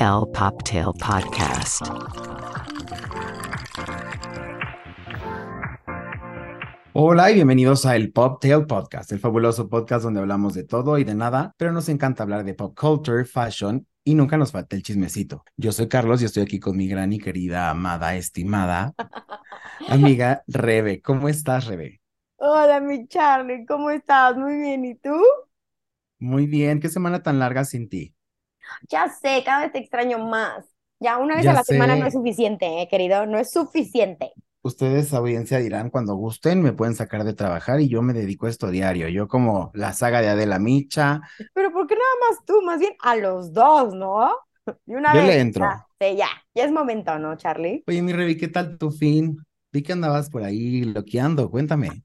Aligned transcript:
El 0.00 0.24
Poptail 0.32 0.86
Podcast. 0.98 1.82
Hola 6.92 7.30
y 7.30 7.34
bienvenidos 7.34 7.86
a 7.86 7.96
el 7.96 8.12
Poptail 8.12 8.66
Podcast, 8.66 9.12
el 9.12 9.18
fabuloso 9.18 9.68
podcast 9.68 10.04
donde 10.04 10.20
hablamos 10.20 10.54
de 10.54 10.64
todo 10.64 10.98
y 10.98 11.04
de 11.04 11.14
nada, 11.14 11.54
pero 11.56 11.72
nos 11.72 11.88
encanta 11.88 12.22
hablar 12.22 12.44
de 12.44 12.54
pop 12.54 12.78
culture, 12.78 13.24
fashion 13.24 13.86
y 14.04 14.14
nunca 14.14 14.36
nos 14.36 14.52
falta 14.52 14.76
el 14.76 14.82
chismecito. 14.82 15.44
Yo 15.56 15.72
soy 15.72 15.88
Carlos 15.88 16.22
y 16.22 16.26
estoy 16.26 16.42
aquí 16.44 16.60
con 16.60 16.76
mi 16.76 16.88
gran 16.88 17.12
y 17.12 17.18
querida, 17.18 17.70
amada, 17.70 18.16
estimada 18.16 18.94
amiga 19.88 20.42
Rebe. 20.46 21.02
¿Cómo 21.02 21.28
estás, 21.28 21.66
Rebe? 21.66 22.00
Hola, 22.36 22.80
mi 22.80 23.06
Charlie, 23.08 23.66
¿cómo 23.66 23.90
estás? 23.90 24.36
Muy 24.36 24.56
bien, 24.56 24.84
¿y 24.84 24.94
tú? 24.96 25.14
Muy 26.18 26.46
bien, 26.46 26.80
qué 26.80 26.88
semana 26.88 27.22
tan 27.22 27.38
larga 27.38 27.64
sin 27.64 27.88
ti. 27.88 28.13
Ya 28.90 29.08
sé, 29.08 29.42
cada 29.44 29.62
vez 29.62 29.72
te 29.72 29.78
extraño 29.78 30.18
más. 30.18 30.64
Ya 31.00 31.18
una 31.18 31.36
vez 31.36 31.46
Ya 31.46 31.48
a 31.48 31.52
la 31.52 31.64
semana 31.64 31.96
no 31.96 32.06
es 32.06 32.14
suficiente, 32.14 32.82
eh, 32.82 32.88
querido, 32.88 33.26
no 33.26 33.38
es 33.38 33.50
suficiente. 33.52 34.32
Ustedes, 34.62 35.12
audiencia, 35.12 35.58
dirán 35.58 35.90
cuando 35.90 36.14
gusten, 36.16 36.62
me 36.62 36.72
pueden 36.72 36.94
sacar 36.96 37.22
de 37.24 37.34
trabajar 37.34 37.80
y 37.80 37.88
yo 37.88 38.00
me 38.02 38.14
dedico 38.14 38.46
a 38.46 38.50
esto 38.50 38.70
diario. 38.70 39.08
Yo 39.08 39.28
como 39.28 39.70
la 39.74 39.92
saga 39.92 40.22
de 40.22 40.28
Adela 40.28 40.58
Micha, 40.58 41.20
Pero 41.54 41.72
¿por 41.72 41.86
qué 41.86 41.94
nada 41.94 42.14
más 42.30 42.44
tú? 42.46 42.62
Más 42.62 42.78
bien 42.80 42.94
a 43.00 43.16
los 43.16 43.52
dos, 43.52 43.94
¿no? 43.94 44.30
De 44.86 44.96
una 44.96 45.14
yo 45.14 45.22
vez. 45.22 45.34
le 45.34 45.40
entro. 45.40 45.82
Sí, 46.00 46.16
ya, 46.16 46.28
ya 46.54 46.64
es 46.64 46.72
momento, 46.72 47.18
¿no, 47.18 47.36
Charlie? 47.36 47.86
Oye, 47.86 48.02
mi 48.02 48.12
Revi, 48.12 48.36
¿qué 48.36 48.48
tal 48.48 48.76
tu 48.78 48.90
fin? 48.90 49.38
Vi 49.72 49.82
que 49.82 49.92
andabas 49.92 50.30
por 50.30 50.42
ahí 50.42 50.84
loqueando, 50.84 51.50
cuéntame. 51.50 52.03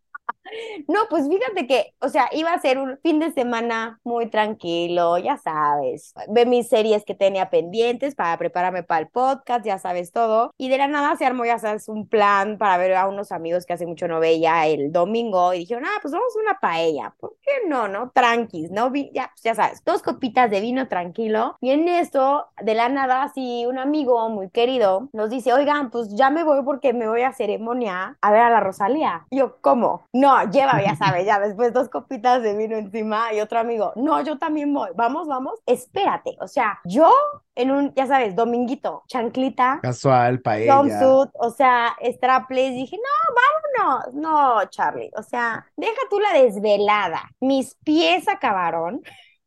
No, 0.88 1.02
pues 1.10 1.28
fíjate 1.28 1.68
que, 1.68 1.94
o 2.00 2.10
sea, 2.10 2.30
iba 2.32 2.54
a 2.54 2.60
ser 2.60 2.78
un 2.78 2.98
fin 3.02 3.20
de 3.20 3.32
semana 3.32 4.00
muy 4.04 4.30
tranquilo, 4.30 5.18
ya 5.18 5.38
sabes. 5.38 6.14
Ve 6.28 6.46
mis 6.46 6.68
series 6.68 7.06
que 7.06 7.16
tenía 7.16 7.50
pendientes 7.50 8.16
para 8.16 8.38
prepararme 8.38 8.84
para 8.84 9.02
el 9.02 9.08
podcast, 9.08 9.66
ya 9.66 9.78
sabes 9.78 10.12
todo. 10.12 10.52
Y 10.58 10.70
de 10.70 10.78
la 10.78 10.88
nada 10.88 11.16
se 11.16 11.26
armó, 11.26 11.46
ya 11.46 11.60
sabes, 11.60 11.88
un 11.90 12.08
plan 12.08 12.58
para 12.58 12.78
ver 12.78 12.96
a 12.96 13.08
unos 13.08 13.32
amigos 13.32 13.66
que 13.66 13.74
hace 13.74 13.86
mucho 13.86 14.08
no 14.08 14.20
veía 14.20 14.68
el 14.68 14.92
domingo. 14.92 15.54
Y 15.54 15.60
dijeron, 15.60 15.86
ah, 15.86 16.00
pues 16.02 16.14
vamos 16.14 16.36
a 16.36 16.40
una 16.42 16.60
paella. 16.60 17.14
¿Por 17.20 17.36
qué 17.42 17.68
no, 17.68 17.88
no? 17.88 18.12
Tranquis, 18.14 18.72
¿no? 18.72 18.92
Ya, 19.14 19.32
pues 19.34 19.44
ya 19.44 19.56
sabes, 19.56 19.84
dos 19.84 20.02
copitas 20.02 20.50
de 20.50 20.62
vino 20.62 20.88
tranquilo. 20.88 21.58
Y 21.62 21.72
en 21.72 21.88
esto, 21.88 22.48
de 22.62 22.74
la 22.74 22.90
nada, 22.90 23.24
así, 23.24 23.66
un 23.66 23.78
amigo 23.78 24.30
muy 24.30 24.50
querido 24.50 25.10
nos 25.14 25.30
dice, 25.30 25.54
oigan, 25.54 25.90
pues 25.92 26.14
ya 26.16 26.30
me 26.30 26.44
voy 26.44 26.64
porque 26.64 26.94
me 26.94 27.08
voy 27.08 27.22
a 27.22 27.34
ceremonia 27.34 28.18
a 28.22 28.32
ver 28.32 28.42
a 28.42 28.50
la 28.50 28.60
Rosalía. 28.60 29.26
Y 29.30 29.38
yo, 29.40 29.58
¿cómo? 29.62 30.04
No, 30.14 30.39
lleva, 30.46 30.82
ya 30.82 30.96
sabes, 30.98 31.26
ya 31.26 31.40
después 31.40 31.74
dos 31.74 31.90
copitas 31.90 32.42
de 32.44 32.56
vino 32.56 32.78
encima 32.78 33.34
y 33.34 33.40
otro 33.42 33.60
amigo, 33.60 33.94
no, 33.96 34.22
yo 34.22 34.38
también 34.38 34.74
voy, 34.74 34.90
vamos, 34.96 35.28
vamos, 35.28 35.60
espérate, 35.66 36.36
o 36.40 36.48
sea, 36.48 36.80
yo 36.86 37.12
en 37.56 37.72
un, 37.72 37.94
ya 37.96 38.08
sabes, 38.08 38.36
dominguito, 38.36 39.04
chanclita, 39.08 39.80
Casual, 39.82 40.42
paella. 40.42 40.78
jumpsuit, 40.78 41.30
o 41.36 41.50
sea, 41.52 41.96
strapless, 42.02 42.74
dije, 42.74 42.98
no, 42.98 43.36
vámonos, 43.84 44.14
no, 44.14 44.66
Charlie, 44.70 45.12
o 45.16 45.24
sea, 45.24 45.66
deja 45.76 46.02
tú 46.10 46.20
la 46.20 46.34
desvelada, 46.40 47.24
mis 47.40 47.76
pies 47.84 48.28
acabaron. 48.28 49.02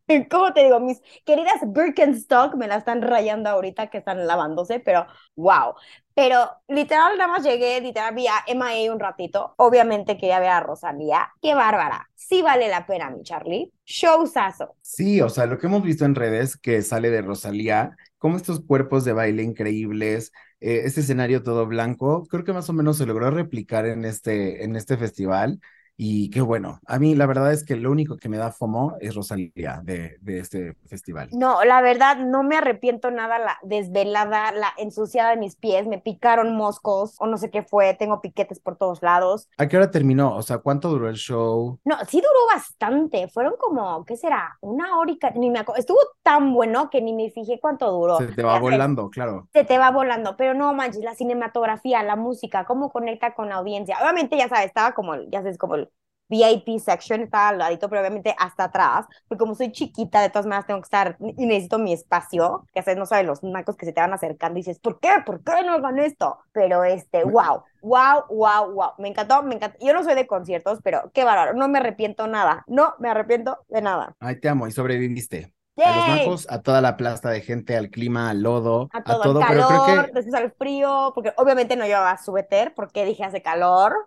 ¿Cómo 0.31 0.53
te 0.53 0.65
digo? 0.65 0.81
Mis 0.81 1.01
queridas 1.25 1.59
Birkenstock 1.67 2.55
me 2.55 2.67
la 2.67 2.77
están 2.77 3.03
rayando 3.03 3.51
ahorita 3.51 3.89
que 3.89 3.99
están 3.99 4.27
lavándose, 4.27 4.81
pero 4.81 5.06
wow. 5.37 5.75
Pero 6.15 6.51
literal, 6.69 7.17
nada 7.17 7.29
más 7.31 7.43
llegué, 7.43 7.81
literal, 7.81 8.15
vi 8.15 8.27
a 8.27 8.45
MIA 8.47 8.93
un 8.93 9.01
ratito. 9.01 9.55
Obviamente 9.57 10.17
quería 10.17 10.41
ver 10.41 10.51
a 10.51 10.61
Rosalía. 10.61 11.33
¡Qué 11.41 11.55
bárbara! 11.55 12.09
Sí 12.15 12.43
vale 12.43 12.69
la 12.69 12.87
pena, 12.87 13.11
mi 13.11 13.23
Charlie. 13.23 13.73
Showzazo. 13.85 14.77
Sí, 14.81 15.21
o 15.21 15.29
sea, 15.29 15.47
lo 15.47 15.59
que 15.59 15.67
hemos 15.67 15.83
visto 15.83 16.05
en 16.05 16.15
redes 16.15 16.57
que 16.57 16.83
sale 16.83 17.11
de 17.11 17.23
Rosalía, 17.23 17.97
como 18.19 18.37
estos 18.37 18.61
cuerpos 18.61 19.05
de 19.05 19.13
baile 19.13 19.43
increíbles, 19.43 20.33
eh, 20.61 20.83
este 20.85 21.01
escenario 21.01 21.43
todo 21.43 21.67
blanco, 21.67 22.25
creo 22.27 22.45
que 22.45 22.53
más 22.53 22.69
o 22.69 22.73
menos 22.73 22.99
se 22.99 23.07
logró 23.07 23.31
replicar 23.31 23.87
en 23.87 24.05
este, 24.05 24.65
en 24.65 24.77
este 24.77 24.97
festival. 24.97 25.61
Y 25.97 26.30
qué 26.30 26.41
bueno, 26.41 26.80
a 26.86 26.98
mí 26.98 27.14
la 27.14 27.26
verdad 27.26 27.53
es 27.53 27.64
que 27.64 27.76
lo 27.76 27.91
único 27.91 28.16
que 28.16 28.28
me 28.28 28.36
da 28.38 28.50
FOMO 28.50 28.97
es 29.00 29.14
Rosalía 29.14 29.80
de, 29.84 30.16
de 30.20 30.38
este 30.38 30.75
festival. 30.86 31.28
No, 31.32 31.62
la 31.64 31.80
verdad, 31.80 32.16
no 32.16 32.42
me 32.42 32.56
arrepiento 32.56 33.10
nada 33.10 33.38
la 33.38 33.58
desvelada, 33.62 34.53
la 34.53 34.72
ensuciada 34.78 35.30
de 35.30 35.36
mis 35.36 35.54
pies. 35.56 35.86
Me 35.86 35.98
picaron 35.98 36.56
moscos 36.56 37.14
o 37.19 37.26
no 37.26 37.36
sé 37.36 37.50
qué 37.50 37.62
fue. 37.62 37.94
Tengo 37.94 38.20
piquetes 38.20 38.58
por 38.58 38.76
todos 38.76 39.03
lados. 39.03 39.48
¿A 39.58 39.69
qué 39.69 39.76
hora 39.76 39.91
terminó? 39.91 40.34
O 40.34 40.42
sea, 40.42 40.58
¿cuánto 40.58 40.88
duró 40.88 41.08
el 41.08 41.16
show? 41.16 41.78
No, 41.84 41.97
sí 42.09 42.19
duró 42.20 42.47
bastante. 42.53 43.28
Fueron 43.28 43.54
como, 43.59 44.04
¿qué 44.04 44.16
será? 44.16 44.56
Una 44.60 44.98
hora 44.98 45.12
y 45.12 45.38
ni 45.38 45.50
me 45.50 45.60
acuerdo. 45.60 45.78
Estuvo 45.78 45.98
tan 46.22 46.53
bueno 46.53 46.91
que 46.91 47.00
ni 47.03 47.12
me 47.12 47.30
fijé 47.30 47.60
cuánto 47.60 47.91
duró. 47.91 48.19
Se 48.19 48.26
te 48.28 48.42
va 48.42 48.54
Ya 48.54 48.60
volando, 48.60 49.10
claro. 49.10 49.48
se 49.53 49.64
te 49.64 49.78
va 49.78 49.91
volando, 49.91 50.36
pero 50.36 50.54
no 50.54 50.72
manches, 50.74 51.04
la 51.04 51.14
cinematografía, 51.14 52.03
la 52.03 52.16
música, 52.16 52.64
cómo 52.64 52.91
conecta 52.91 53.34
con 53.34 53.48
la 53.48 53.56
audiencia. 53.56 53.98
Obviamente, 54.00 54.36
ya 54.36 54.48
sabes, 54.48 54.66
estaba 54.66 54.92
como, 54.92 55.14
ya 55.30 55.42
sabes, 55.42 55.59
como 55.59 55.74
el 55.76 55.91
VIP 56.32 56.78
section, 56.78 57.20
estaba 57.20 57.48
al 57.48 57.59
ladito, 57.59 57.88
pero 57.91 58.00
obviamente 58.00 58.34
hasta 58.38 58.65
atrás, 58.65 59.06
porque 59.28 59.38
como 59.38 59.54
soy 59.54 59.70
chiquita, 59.70 60.22
de 60.22 60.31
todas 60.31 60.47
maneras 60.47 60.66
tengo 60.66 60.81
que 60.81 60.87
estar 60.87 61.16
y 61.20 61.47
necesito 61.47 61.78
mi 61.78 61.93
espacio, 61.93 62.66
que 62.72 62.82
sabes, 62.82 62.98
no 62.98 63.06
sabes 63.06 63.26
los 63.26 63.43
nacos 63.43 63.76
que 63.76 63.84
se 63.84 63.93
te 63.93 64.00
van 64.00 64.15
acercando 64.15 64.59
y 64.59 64.62
dices, 64.62 64.78
¿por 64.78 64.98
qué? 64.98 65.10
¿Por 65.26 65.44
qué 65.44 65.62
no 65.65 65.75
hagan 65.75 65.98
esto? 65.98 66.38
Pero 66.53 66.84
este, 66.84 67.25
wow, 67.25 67.65
wow, 67.82 68.25
wow, 68.31 68.72
wow, 68.72 68.91
me 68.98 69.09
encantó, 69.09 69.42
me 69.42 69.56
encantó. 69.56 69.76
Yo 69.84 69.92
no 69.92 70.03
soy 70.03 70.15
de 70.15 70.26
conciertos, 70.26 70.81
pero 70.82 71.10
qué 71.12 71.25
bárbaro, 71.25 71.54
no 71.54 71.69
me 71.69 71.78
arrepiento 71.78 72.26
nada, 72.26 72.65
no 72.66 72.94
me 72.98 73.10
arrepiento 73.10 73.59
de 73.69 73.82
nada. 73.82 74.16
Ay, 74.19 74.41
te 74.41 74.48
amo 74.48 74.66
y 74.66 74.72
sobreviviste. 74.72 75.53
A 75.82 75.91
los 75.97 76.06
¡Yay! 76.06 76.19
bancos, 76.19 76.47
a 76.50 76.60
toda 76.60 76.81
la 76.82 76.97
plasta 76.97 77.31
de 77.31 77.41
gente, 77.41 77.76
al 77.76 77.88
clima, 77.88 78.28
al 78.28 78.42
lodo, 78.42 78.88
a 78.92 78.98
a 78.98 79.04
todo, 79.04 79.22
todo, 79.22 79.41
el 79.41 79.47
pero 79.47 79.66
calor, 79.69 79.84
creo 79.84 80.06
que 80.06 80.12
después 80.12 80.34
al 80.34 80.53
frío, 80.53 81.12
porque 81.15 81.32
obviamente 81.37 81.76
no 81.76 81.87
llevaba 81.87 82.19
suéter, 82.19 82.75
porque 82.75 83.04
dije 83.04 83.25
hace 83.25 83.42
calor. 83.42 84.06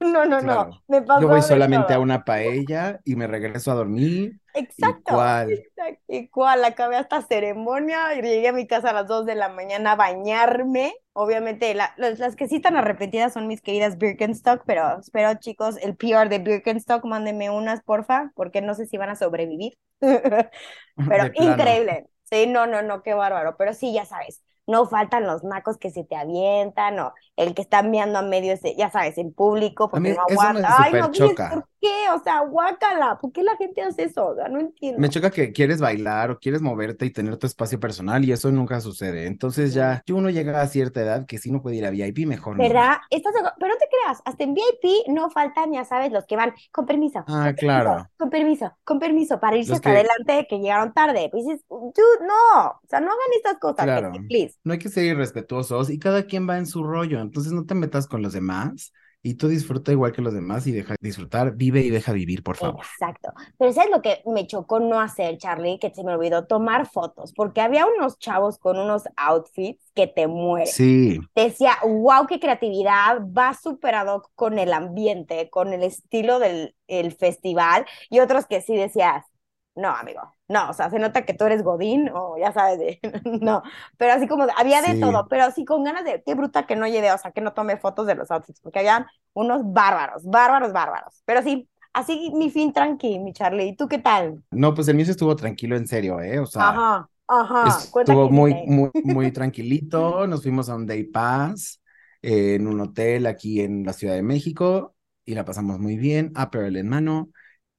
No, 0.00 0.24
no, 0.26 0.40
no, 0.40 0.70
me 0.88 1.02
pasó 1.02 1.20
Yo 1.20 1.28
voy 1.28 1.42
solamente 1.42 1.94
a 1.94 2.00
una 2.00 2.24
paella 2.24 3.00
y 3.04 3.16
me 3.16 3.26
regreso 3.26 3.70
a 3.72 3.74
dormir. 3.74 4.38
Exacto, 4.54 5.12
Igual. 5.12 5.64
igual, 6.08 6.64
acabé 6.64 6.96
hasta 6.96 7.22
ceremonia 7.22 8.14
y 8.14 8.22
llegué 8.22 8.48
a 8.48 8.52
mi 8.52 8.66
casa 8.66 8.90
a 8.90 8.92
las 8.92 9.06
2 9.06 9.26
de 9.26 9.34
la 9.36 9.48
mañana 9.48 9.92
a 9.92 9.96
bañarme. 9.96 10.94
Obviamente, 11.12 11.74
la- 11.74 11.94
las, 11.98 12.18
las 12.18 12.36
que 12.36 12.48
sí 12.48 12.56
están 12.56 12.76
arrepentidas 12.76 13.32
son 13.34 13.46
mis 13.46 13.62
queridas 13.62 13.98
Birkenstock, 13.98 14.64
pero 14.66 14.98
espero, 15.00 15.34
chicos, 15.40 15.76
el 15.82 15.96
PR 15.96 16.28
de 16.28 16.38
Birkenstock, 16.40 17.04
mándenme 17.04 17.50
unas, 17.50 17.82
porfa, 17.82 18.32
porque 18.34 18.62
no 18.62 18.74
sé 18.74 18.86
si 18.86 18.96
van 18.98 19.10
a 19.10 19.16
sobrevivir. 19.16 19.74
Pero 21.06 21.24
increíble. 21.34 22.08
Sí, 22.24 22.46
no, 22.46 22.66
no, 22.66 22.82
no, 22.82 23.02
qué 23.02 23.14
bárbaro. 23.14 23.56
Pero 23.58 23.74
sí, 23.74 23.92
ya 23.94 24.04
sabes, 24.06 24.42
no 24.68 24.86
faltan 24.86 25.26
los 25.26 25.42
nacos 25.44 25.78
que 25.78 25.90
se 25.90 26.04
te 26.04 26.14
avientan 26.14 26.98
o 27.00 27.12
el 27.36 27.54
que 27.54 27.62
está 27.62 27.80
enviando 27.80 28.18
a 28.18 28.22
medio, 28.22 28.54
ya 28.76 28.90
sabes, 28.90 29.18
el 29.18 29.32
público 29.32 29.90
porque 29.90 30.10
mí 30.10 30.10
no 30.10 30.22
eso 30.28 30.28
me 30.28 30.34
aguanta. 30.34 30.76
Ay, 30.78 30.94
no, 30.94 31.06
súper 31.06 31.10
¿ves 31.10 31.18
choca. 31.18 31.64
¿Por 31.80 31.90
qué? 31.90 32.10
O 32.14 32.22
sea, 32.22 32.40
guácala. 32.40 33.18
¿Por 33.20 33.32
qué 33.32 33.42
la 33.42 33.56
gente 33.56 33.82
hace 33.82 34.04
eso? 34.04 34.28
O 34.28 34.34
sea, 34.34 34.48
no 34.48 34.60
entiendo. 34.60 35.00
Me 35.00 35.08
choca 35.08 35.30
que 35.30 35.52
quieres 35.52 35.80
bailar 35.80 36.30
o 36.30 36.38
quieres 36.38 36.60
moverte 36.62 37.06
y 37.06 37.10
tener 37.10 37.36
tu 37.36 37.46
espacio 37.46 37.78
personal 37.80 38.24
y 38.24 38.32
eso 38.32 38.50
nunca 38.50 38.80
sucede. 38.80 39.26
Entonces 39.26 39.74
ya, 39.74 40.02
uno 40.10 40.30
llega 40.30 40.60
a 40.60 40.66
cierta 40.66 41.00
edad 41.00 41.26
que 41.26 41.38
si 41.38 41.50
no 41.50 41.62
puede 41.62 41.76
ir 41.76 41.86
a 41.86 41.90
VIP, 41.90 42.26
mejor 42.26 42.56
no. 42.56 42.62
¿Verdad? 42.62 42.96
Pero 43.10 43.72
no 43.72 43.78
te 43.78 43.86
creas, 43.90 44.20
hasta 44.24 44.44
en 44.44 44.54
VIP 44.54 45.08
no 45.08 45.30
faltan, 45.30 45.72
ya 45.72 45.84
sabes, 45.84 46.12
los 46.12 46.26
que 46.26 46.36
van 46.36 46.52
con 46.72 46.86
permiso. 46.86 47.20
Ah, 47.20 47.24
con 47.24 47.42
permiso, 47.42 47.56
claro. 47.60 48.08
Con 48.16 48.30
permiso, 48.30 48.72
con 48.84 48.98
permiso, 48.98 49.40
para 49.40 49.56
irse 49.56 49.70
Los 49.70 49.76
hasta 49.78 49.90
que- 49.92 49.96
adelante 49.98 50.46
que 50.48 50.58
llegaron 50.58 50.92
tarde. 50.92 51.28
Pues 51.30 51.44
dices, 51.46 51.64
dude, 51.68 52.26
no, 52.26 52.68
o 52.70 52.80
sea, 52.88 53.00
no 53.00 53.06
hagan 53.08 53.18
estas 53.36 53.58
cosas, 53.58 53.84
Claro. 53.84 54.12
please. 54.28 54.56
No 54.64 54.72
hay 54.72 54.78
que 54.78 54.88
ser 54.88 55.04
irrespetuosos 55.04 55.90
y 55.90 55.98
cada 55.98 56.24
quien 56.24 56.48
va 56.48 56.58
en 56.58 56.66
su 56.66 56.82
rollo. 56.82 57.20
Entonces 57.20 57.52
no 57.52 57.64
te 57.66 57.74
metas 57.74 58.06
con 58.06 58.22
los 58.22 58.32
demás 58.32 58.92
y 59.28 59.34
tú 59.34 59.46
disfruta 59.46 59.92
igual 59.92 60.12
que 60.12 60.22
los 60.22 60.32
demás 60.32 60.66
y 60.66 60.72
deja 60.72 60.94
disfrutar, 61.02 61.54
vive 61.54 61.80
y 61.82 61.90
deja 61.90 62.12
vivir, 62.12 62.42
por 62.42 62.56
favor. 62.56 62.82
Exacto. 62.82 63.30
Pero 63.58 63.72
¿sabes 63.74 63.90
lo 63.90 64.00
que 64.00 64.22
me 64.24 64.46
chocó 64.46 64.80
no 64.80 64.98
hacer, 65.02 65.36
Charlie? 65.36 65.78
Que 65.78 65.92
se 65.94 66.02
me 66.02 66.14
olvidó 66.14 66.46
tomar 66.46 66.86
fotos, 66.86 67.34
porque 67.34 67.60
había 67.60 67.84
unos 67.84 68.18
chavos 68.18 68.58
con 68.58 68.78
unos 68.78 69.02
outfits 69.16 69.92
que 69.94 70.06
te 70.06 70.28
mueren. 70.28 70.66
Sí, 70.66 71.20
Decía, 71.34 71.72
wow, 71.84 72.26
qué 72.26 72.40
creatividad, 72.40 73.20
va 73.20 73.52
súper 73.52 73.96
ad 73.96 74.06
hoc 74.06 74.30
con 74.34 74.58
el 74.58 74.72
ambiente, 74.72 75.50
con 75.50 75.74
el 75.74 75.82
estilo 75.82 76.38
del 76.38 76.74
el 76.86 77.12
festival, 77.12 77.84
y 78.08 78.20
otros 78.20 78.46
que 78.46 78.62
sí 78.62 78.74
decías, 78.74 79.26
no, 79.74 79.90
amigo, 79.90 80.22
no, 80.48 80.70
o 80.70 80.72
sea, 80.72 80.90
se 80.90 80.98
nota 80.98 81.24
que 81.24 81.34
tú 81.34 81.44
eres 81.44 81.62
Godín, 81.62 82.10
o 82.14 82.36
ya 82.38 82.52
sabes, 82.52 82.78
de, 82.78 83.00
no, 83.42 83.62
pero 83.96 84.12
así 84.14 84.26
como, 84.28 84.46
había 84.56 84.82
de 84.82 84.94
Sí. 84.94 84.94
todo, 84.96 85.28
pero 85.28 85.44
así 85.44 85.64
con 85.64 85.84
ganas 85.84 86.04
de, 86.04 86.22
qué 86.24 86.34
bruta 86.34 86.66
que 86.66 86.76
no 86.76 86.86
lleve, 86.86 87.12
o 87.12 87.18
sea, 87.18 87.32
que 87.32 87.40
no 87.40 87.52
tome 87.54 87.76
fotos 87.78 88.06
de 88.06 88.14
los 88.14 88.30
outfits, 88.30 88.60
porque 88.60 88.78
habían 88.80 89.06
unos 89.34 89.62
bárbaros, 89.72 90.24
bárbaros, 90.24 90.72
bárbaros, 90.72 91.22
pero 91.24 91.42
sí, 91.42 91.68
así 91.92 92.30
mi 92.34 92.50
fin 92.50 92.72
tranqui, 92.72 93.18
mi 93.18 93.32
Charlie, 93.32 93.68
¿y 93.68 93.76
tú 93.76 93.88
qué 93.88 93.98
tal? 93.98 94.42
no, 94.50 94.74
pues 94.74 94.88
el 94.88 94.96
mío 94.96 95.04
estuvo 95.08 95.36
tranquilo, 95.36 95.76
en 95.76 95.86
serio, 95.86 96.20
¿eh? 96.20 96.38
O 96.40 96.46
sea, 96.46 96.66
Ajá, 96.66 97.08
ajá, 97.26 97.88
estuvo 98.00 98.30
muy, 98.30 98.60
muy, 98.64 98.90
muy 99.02 99.32
tranquilito. 99.32 100.26
Nos 100.26 100.42
fuimos 100.42 100.68
a 100.68 100.76
un 100.76 100.86
day 100.86 101.04
pass 101.04 101.80
eh, 102.22 102.54
en 102.56 102.66
un 102.66 102.80
hotel 102.80 103.26
aquí 103.26 103.60
en 103.60 103.84
la 103.84 103.92
Ciudad 103.92 104.14
de 104.14 104.22
México 104.22 104.96
y 105.24 105.34
la 105.34 105.44
pasamos 105.44 105.78
muy 105.78 105.96
bien, 105.96 106.32
Aperol 106.34 106.76
en 106.76 106.88
mano. 106.88 107.30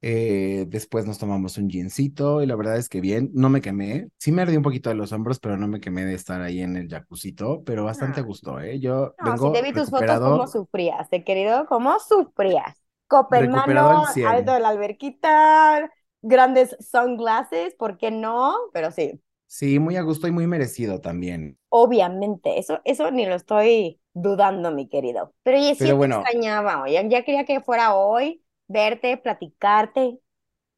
Eh, 0.02 0.64
después 0.68 1.06
nos 1.06 1.18
tomamos 1.18 1.58
un 1.58 1.68
gincito 1.70 2.42
y 2.42 2.46
la 2.46 2.56
verdad 2.56 2.76
es 2.78 2.88
que 2.88 3.00
bien, 3.00 3.30
no 3.34 3.50
me 3.50 3.60
quemé. 3.60 4.08
Sí 4.18 4.32
me 4.32 4.42
ardí 4.42 4.56
un 4.56 4.62
poquito 4.62 4.88
de 4.90 4.96
los 4.96 5.12
hombros, 5.12 5.38
pero 5.40 5.56
no 5.58 5.68
me 5.68 5.80
quemé 5.80 6.04
de 6.06 6.14
estar 6.14 6.40
ahí 6.42 6.60
en 6.62 6.76
el 6.76 6.88
jacuzito, 6.88 7.62
pero 7.64 7.84
bastante 7.84 8.20
Ah. 8.20 8.22
gustó, 8.22 8.60
¿eh? 8.60 8.80
Yo 8.80 9.16
No, 9.18 9.36
vengo 9.36 9.38
si 9.38 9.50
te 9.50 9.62
vi 9.62 9.74
tus 9.74 9.90
fotos, 9.90 10.20
cómo 10.20 10.46
sufrías, 10.46 11.08
eh, 11.12 11.24
querido, 11.24 11.66
cómo 11.66 11.98
sufrías. 12.00 12.76
Copa 13.08 13.38
en 13.40 13.50
Recuperado 13.50 13.50
mano, 13.50 14.06
al 14.06 14.06
100. 14.06 14.38
alto 14.38 14.52
de 14.52 14.60
la 14.60 14.68
alberquita, 14.70 15.90
grandes 16.22 16.76
sunglasses, 16.80 17.74
¿por 17.76 17.98
qué 17.98 18.10
no? 18.10 18.56
Pero 18.72 18.90
sí, 18.92 19.20
Sí, 19.46 19.78
muy 19.78 19.96
a 19.96 20.02
gusto 20.02 20.28
y 20.28 20.30
muy 20.32 20.46
merecido 20.46 21.00
también. 21.02 21.58
obviamente, 21.68 22.58
eso, 22.58 22.80
eso 22.84 23.10
ni 23.10 23.26
lo 23.26 23.34
estoy 23.34 24.00
dudando, 24.12 24.70
mi 24.72 24.88
querido. 24.88 25.34
Pero 25.42 25.58
oye, 25.58 25.74
sí 25.74 25.88
Pero 25.88 25.96
bueno. 25.96 26.30
extrañaba, 26.30 26.82
oye, 26.82 27.06
ya 27.08 27.24
quería 27.24 27.44
que 27.44 27.60
fuera 27.60 27.94
hoy, 27.94 28.39
verte, 28.70 29.16
platicarte 29.16 30.20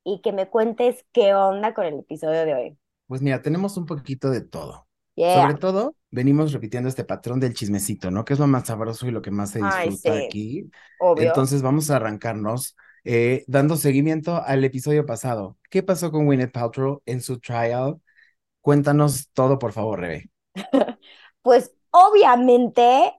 y 0.04 0.20
que 0.22 0.32
me 0.32 0.48
cuentes 0.48 1.04
qué 1.12 1.34
onda 1.34 1.74
con 1.74 1.84
el 1.84 2.00
episodio 2.00 2.44
de 2.44 2.54
hoy. 2.54 2.78
Pues 3.06 3.20
mira, 3.20 3.42
tenemos 3.42 3.76
un 3.76 3.86
poquito 3.86 4.30
de 4.30 4.40
todo. 4.40 4.88
Yeah. 5.14 5.42
Sobre 5.42 5.54
todo, 5.54 5.94
venimos 6.10 6.52
repitiendo 6.52 6.88
este 6.88 7.04
patrón 7.04 7.38
del 7.38 7.52
chismecito, 7.52 8.10
¿no? 8.10 8.24
Que 8.24 8.32
es 8.32 8.38
lo 8.38 8.46
más 8.46 8.66
sabroso 8.66 9.06
y 9.06 9.10
lo 9.10 9.20
que 9.20 9.30
más 9.30 9.50
se 9.50 9.60
Ay, 9.62 9.90
disfruta 9.90 10.18
sí. 10.18 10.24
aquí. 10.24 10.70
Obvio. 11.00 11.28
Entonces 11.28 11.60
vamos 11.60 11.90
a 11.90 11.96
arrancarnos 11.96 12.76
eh, 13.04 13.44
dando 13.46 13.76
seguimiento 13.76 14.42
al 14.42 14.64
episodio 14.64 15.04
pasado. 15.04 15.58
¿Qué 15.68 15.82
pasó 15.82 16.10
con 16.10 16.24
Gwyneth 16.24 16.52
Paltrow 16.52 17.02
en 17.04 17.20
su 17.20 17.38
trial? 17.38 18.00
Cuéntanos 18.62 19.28
todo, 19.32 19.58
por 19.58 19.72
favor, 19.72 20.00
Rebe. 20.00 20.30
Pues 21.42 21.72
obviamente 21.90 23.12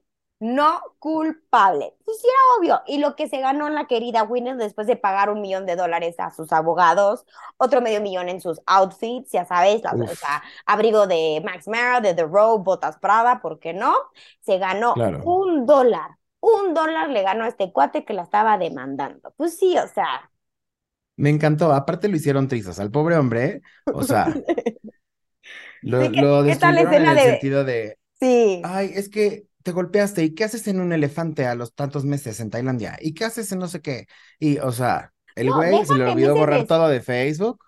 no 0.44 0.81
culpable. 1.00 1.95
Pues 2.04 2.19
sí 2.19 2.28
era 2.28 2.60
obvio. 2.60 2.84
Y 2.86 2.98
lo 3.00 3.16
que 3.16 3.30
se 3.30 3.40
ganó 3.40 3.69
la 3.69 3.88
querida 3.88 4.24
Gwyneth 4.24 4.57
después 4.57 4.88
de 4.88 4.98
pagar 4.98 5.30
un 5.30 5.40
millón 5.42 5.66
de 5.66 5.78
dólares 5.78 6.16
a 6.19 6.31
sus 6.31 6.51
abogados, 6.51 7.25
otro 7.57 7.81
medio 7.81 8.01
millón 8.01 8.28
en 8.28 8.42
sus 8.42 8.60
outfits, 8.66 9.31
ya 9.31 9.45
sabes, 9.45 9.81
las- 9.84 9.94
o 9.95 10.16
sea, 10.16 10.44
abrigo 10.66 11.07
de 11.07 11.42
Max 11.45 11.68
Mara, 11.69 12.01
de 12.01 12.13
The 12.13 12.24
Row, 12.25 12.60
botas 12.60 12.98
Prada, 13.00 13.42
¿por 13.42 13.60
qué 13.60 13.74
no? 13.74 13.94
Se 14.42 14.57
ganó 14.57 14.94
Claro. 14.95 15.24
un 15.24 15.66
dólar. 15.66 16.18
Un 16.42 16.74
dólar 16.74 17.10
le 17.10 17.22
ganó 17.24 17.45
a 17.45 17.48
este 17.48 17.72
cuate 17.72 18.04
que 18.04 18.13
la 18.13 18.24
estaba 18.24 18.57
demandando. 18.57 19.34
Pues 19.38 19.57
sí, 19.57 19.78
o 19.78 19.88
sea. 19.88 20.30
Me 21.16 21.30
encantó. 21.30 21.72
Aparte 21.72 22.10
lo 22.10 22.18
hicieron 22.18 22.50
trizas 22.50 22.80
al 22.81 22.92
pobre 22.92 23.16
hombre. 23.18 23.62
O 23.94 24.04
sea, 24.04 24.25
lo, 25.81 26.01
Sí, 26.01 26.12
¿qué- 26.12 26.22
lo 26.22 26.44
qué 26.44 26.56
tal 26.56 26.75
la 26.75 26.81
destruyeron 26.81 26.88
en 26.88 26.94
escena 26.94 27.12
el 27.12 27.16
de- 27.18 27.24
sentido 27.31 27.63
de, 27.63 27.98
Sí. 28.19 28.62
ay, 28.66 28.92
es 28.95 29.10
que 29.10 29.48
te 29.63 29.71
golpeaste. 29.71 30.24
¿Y 30.24 30.36
qué 30.36 30.44
haces 30.44 30.68
en 30.68 30.80
un 30.80 30.94
elefante 30.94 31.45
a 31.48 31.56
los 31.56 31.74
tantos 31.74 32.06
meses 32.06 32.39
en 32.39 32.50
Tailandia? 32.50 32.98
¿Y 33.01 33.13
qué 33.13 33.25
haces 33.25 33.51
en 33.51 33.60
no 33.60 33.68
sé 33.68 33.81
qué? 33.81 34.07
Y, 34.39 34.60
o 34.60 34.71
sea, 34.71 35.13
el 35.36 35.48
No, 35.48 35.56
güey 35.56 35.86
se 35.86 35.95
le 35.95 36.06
olvidó 36.06 36.36
borrar 36.36 36.65
todo 36.68 36.88
de 36.88 37.01
Facebook. 37.01 37.63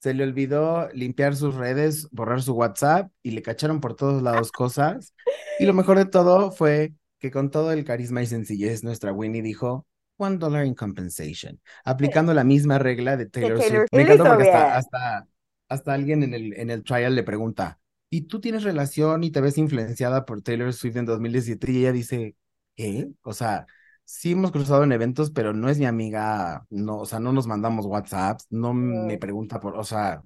Se 0.00 0.14
le 0.14 0.22
olvidó 0.22 0.88
limpiar 0.92 1.34
sus 1.34 1.56
redes, 1.56 2.08
borrar 2.10 2.42
su 2.42 2.54
WhatsApp 2.54 3.10
y 3.22 3.32
le 3.32 3.42
cacharon 3.42 3.80
por 3.80 3.96
todos 3.96 4.22
lados 4.22 4.52
cosas. 4.52 5.14
Y 5.58 5.66
lo 5.66 5.74
mejor 5.74 5.98
de 5.98 6.06
todo 6.06 6.52
fue 6.52 6.92
que 7.18 7.30
con 7.32 7.50
todo 7.50 7.72
el 7.72 7.84
carisma 7.84 8.22
y 8.22 8.26
sencillez, 8.26 8.84
nuestra 8.84 9.12
Winnie 9.12 9.42
dijo, 9.42 9.86
one 10.16 10.38
dollar 10.38 10.64
in 10.64 10.74
compensation, 10.74 11.60
aplicando 11.84 12.32
la 12.32 12.44
misma 12.44 12.78
regla 12.78 13.16
de 13.16 13.26
Taylor, 13.26 13.60
Swift. 13.60 13.86
Me 13.92 14.04
Lo 14.04 14.24
porque 14.24 14.50
hasta, 14.50 14.76
hasta, 14.76 15.26
hasta 15.68 15.94
alguien 15.94 16.22
en 16.22 16.34
el, 16.34 16.54
en 16.54 16.70
el 16.70 16.84
trial 16.84 17.16
le 17.16 17.24
pregunta, 17.24 17.77
¿y 18.10 18.22
tú 18.22 18.40
tienes 18.40 18.62
relación 18.62 19.24
y 19.24 19.30
te 19.30 19.40
ves 19.40 19.58
influenciada 19.58 20.24
por 20.24 20.42
Taylor 20.42 20.72
Swift 20.72 20.96
en 20.96 21.06
2017? 21.06 21.72
Y 21.72 21.78
ella 21.78 21.92
dice, 21.92 22.36
¿qué? 22.76 23.08
O 23.22 23.32
sea, 23.32 23.66
sí 24.04 24.32
hemos 24.32 24.50
cruzado 24.52 24.84
en 24.84 24.92
eventos, 24.92 25.30
pero 25.30 25.52
no 25.52 25.68
es 25.68 25.78
mi 25.78 25.86
amiga, 25.86 26.66
no, 26.70 26.98
o 26.98 27.06
sea, 27.06 27.20
no 27.20 27.32
nos 27.32 27.46
mandamos 27.46 27.86
WhatsApps, 27.86 28.46
no 28.50 28.72
me 28.72 29.18
pregunta 29.18 29.60
por, 29.60 29.76
o 29.76 29.84
sea, 29.84 30.22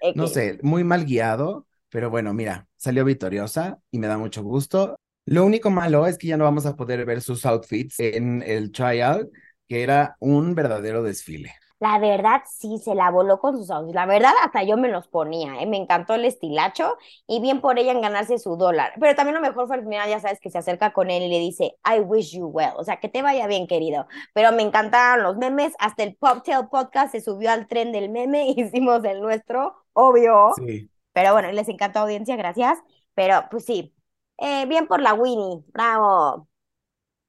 X. 0.00 0.16
no 0.16 0.26
sé, 0.26 0.58
muy 0.62 0.82
mal 0.84 1.04
guiado, 1.04 1.66
pero 1.88 2.10
bueno, 2.10 2.34
mira, 2.34 2.66
salió 2.76 3.04
victoriosa 3.04 3.78
y 3.90 3.98
me 3.98 4.08
da 4.08 4.18
mucho 4.18 4.42
gusto. 4.42 4.96
Lo 5.24 5.44
único 5.44 5.70
malo 5.70 6.06
es 6.06 6.18
que 6.18 6.26
ya 6.26 6.36
no 6.36 6.44
vamos 6.44 6.66
a 6.66 6.74
poder 6.74 7.04
ver 7.04 7.20
sus 7.20 7.46
outfits 7.46 8.00
en 8.00 8.42
el 8.42 8.72
trial, 8.72 9.30
que 9.68 9.82
era 9.82 10.16
un 10.18 10.54
verdadero 10.56 11.02
desfile. 11.02 11.54
La 11.82 11.98
verdad, 11.98 12.42
sí, 12.48 12.78
se 12.78 12.94
la 12.94 13.10
voló 13.10 13.40
con 13.40 13.56
sus 13.56 13.68
outfits. 13.70 13.94
La 13.96 14.06
verdad, 14.06 14.30
hasta 14.44 14.62
yo 14.62 14.76
me 14.76 14.88
los 14.88 15.08
ponía, 15.08 15.60
¿eh? 15.60 15.66
Me 15.66 15.76
encantó 15.78 16.14
el 16.14 16.24
estilacho 16.24 16.96
y 17.26 17.40
bien 17.40 17.60
por 17.60 17.76
ella 17.76 17.90
en 17.90 18.00
ganarse 18.00 18.38
su 18.38 18.56
dólar. 18.56 18.92
Pero 19.00 19.16
también 19.16 19.34
lo 19.34 19.40
mejor 19.40 19.66
fue 19.66 19.74
al 19.76 19.82
final, 19.82 20.08
ya 20.08 20.20
sabes, 20.20 20.38
que 20.38 20.48
se 20.48 20.58
acerca 20.58 20.92
con 20.92 21.10
él 21.10 21.24
y 21.24 21.28
le 21.28 21.40
dice, 21.40 21.76
I 21.84 21.98
wish 21.98 22.36
you 22.36 22.46
well. 22.46 22.70
O 22.76 22.84
sea, 22.84 23.00
que 23.00 23.08
te 23.08 23.20
vaya 23.22 23.48
bien, 23.48 23.66
querido. 23.66 24.06
Pero 24.32 24.52
me 24.52 24.62
encantaron 24.62 25.24
los 25.24 25.36
memes. 25.38 25.74
Hasta 25.80 26.04
el 26.04 26.14
Poptail 26.16 26.68
Podcast 26.70 27.10
se 27.12 27.20
subió 27.20 27.50
al 27.50 27.66
tren 27.66 27.90
del 27.90 28.10
meme. 28.10 28.46
Hicimos 28.56 29.02
el 29.04 29.20
nuestro, 29.20 29.74
obvio. 29.92 30.52
Sí. 30.64 30.88
Pero 31.12 31.32
bueno, 31.32 31.50
les 31.50 31.68
encantó 31.68 31.98
audiencia, 32.00 32.36
gracias. 32.36 32.78
Pero 33.14 33.46
pues 33.50 33.64
sí, 33.64 33.92
Eh, 34.38 34.66
bien 34.66 34.86
por 34.86 35.00
la 35.00 35.14
Winnie. 35.14 35.64
Bravo. 35.72 36.48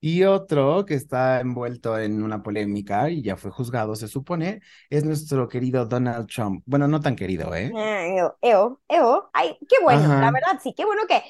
Y 0.06 0.24
otro 0.24 0.86
que 0.86 0.96
está 0.96 1.40
envuelto 1.40 1.98
en 1.98 2.22
una 2.24 2.44
polémica 2.44 3.10
y 3.10 3.22
ya 3.24 3.38
fue 3.38 3.52
juzgado, 3.52 3.96
se 3.96 4.10
supone, 4.10 4.60
es 4.90 5.06
nuestro 5.06 5.48
querido 5.48 5.86
Donald 5.86 6.28
Trump. 6.28 6.62
Bueno, 6.66 6.90
no 6.90 7.00
tan 7.00 7.16
querido, 7.16 7.56
¿eh? 7.56 7.72
Eh, 7.76 8.18
Eo, 8.18 8.38
eo, 8.42 8.82
eo. 8.90 9.30
Ay, 9.34 9.58
qué 9.70 9.78
bueno, 9.82 10.02
Ajá. 10.04 10.22
la 10.22 10.32
verdad 10.32 10.60
sí, 10.62 10.74
qué 10.76 10.86
bueno 10.86 11.04
que 11.08 11.22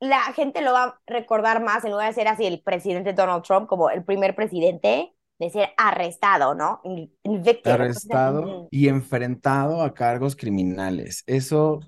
la 0.00 0.20
gente 0.34 0.62
lo 0.62 0.72
va 0.72 0.84
a 0.84 1.00
recordar 1.06 1.62
más 1.62 1.84
en 1.84 1.92
lugar 1.92 2.08
de 2.08 2.14
ser 2.14 2.28
así 2.28 2.44
el 2.46 2.60
presidente 2.62 3.12
Donald 3.12 3.42
Trump 3.44 3.68
como 3.68 3.90
el 3.90 4.04
primer 4.04 4.34
presidente 4.34 5.14
de 5.38 5.50
ser 5.50 5.70
arrestado, 5.76 6.54
¿no? 6.54 6.80
In- 6.84 7.12
Invicted. 7.22 7.70
arrestado 7.70 8.68
y 8.70 8.88
enfrentado 8.88 9.82
a 9.82 9.94
cargos 9.94 10.34
criminales. 10.36 11.22
Eso, 11.26 11.80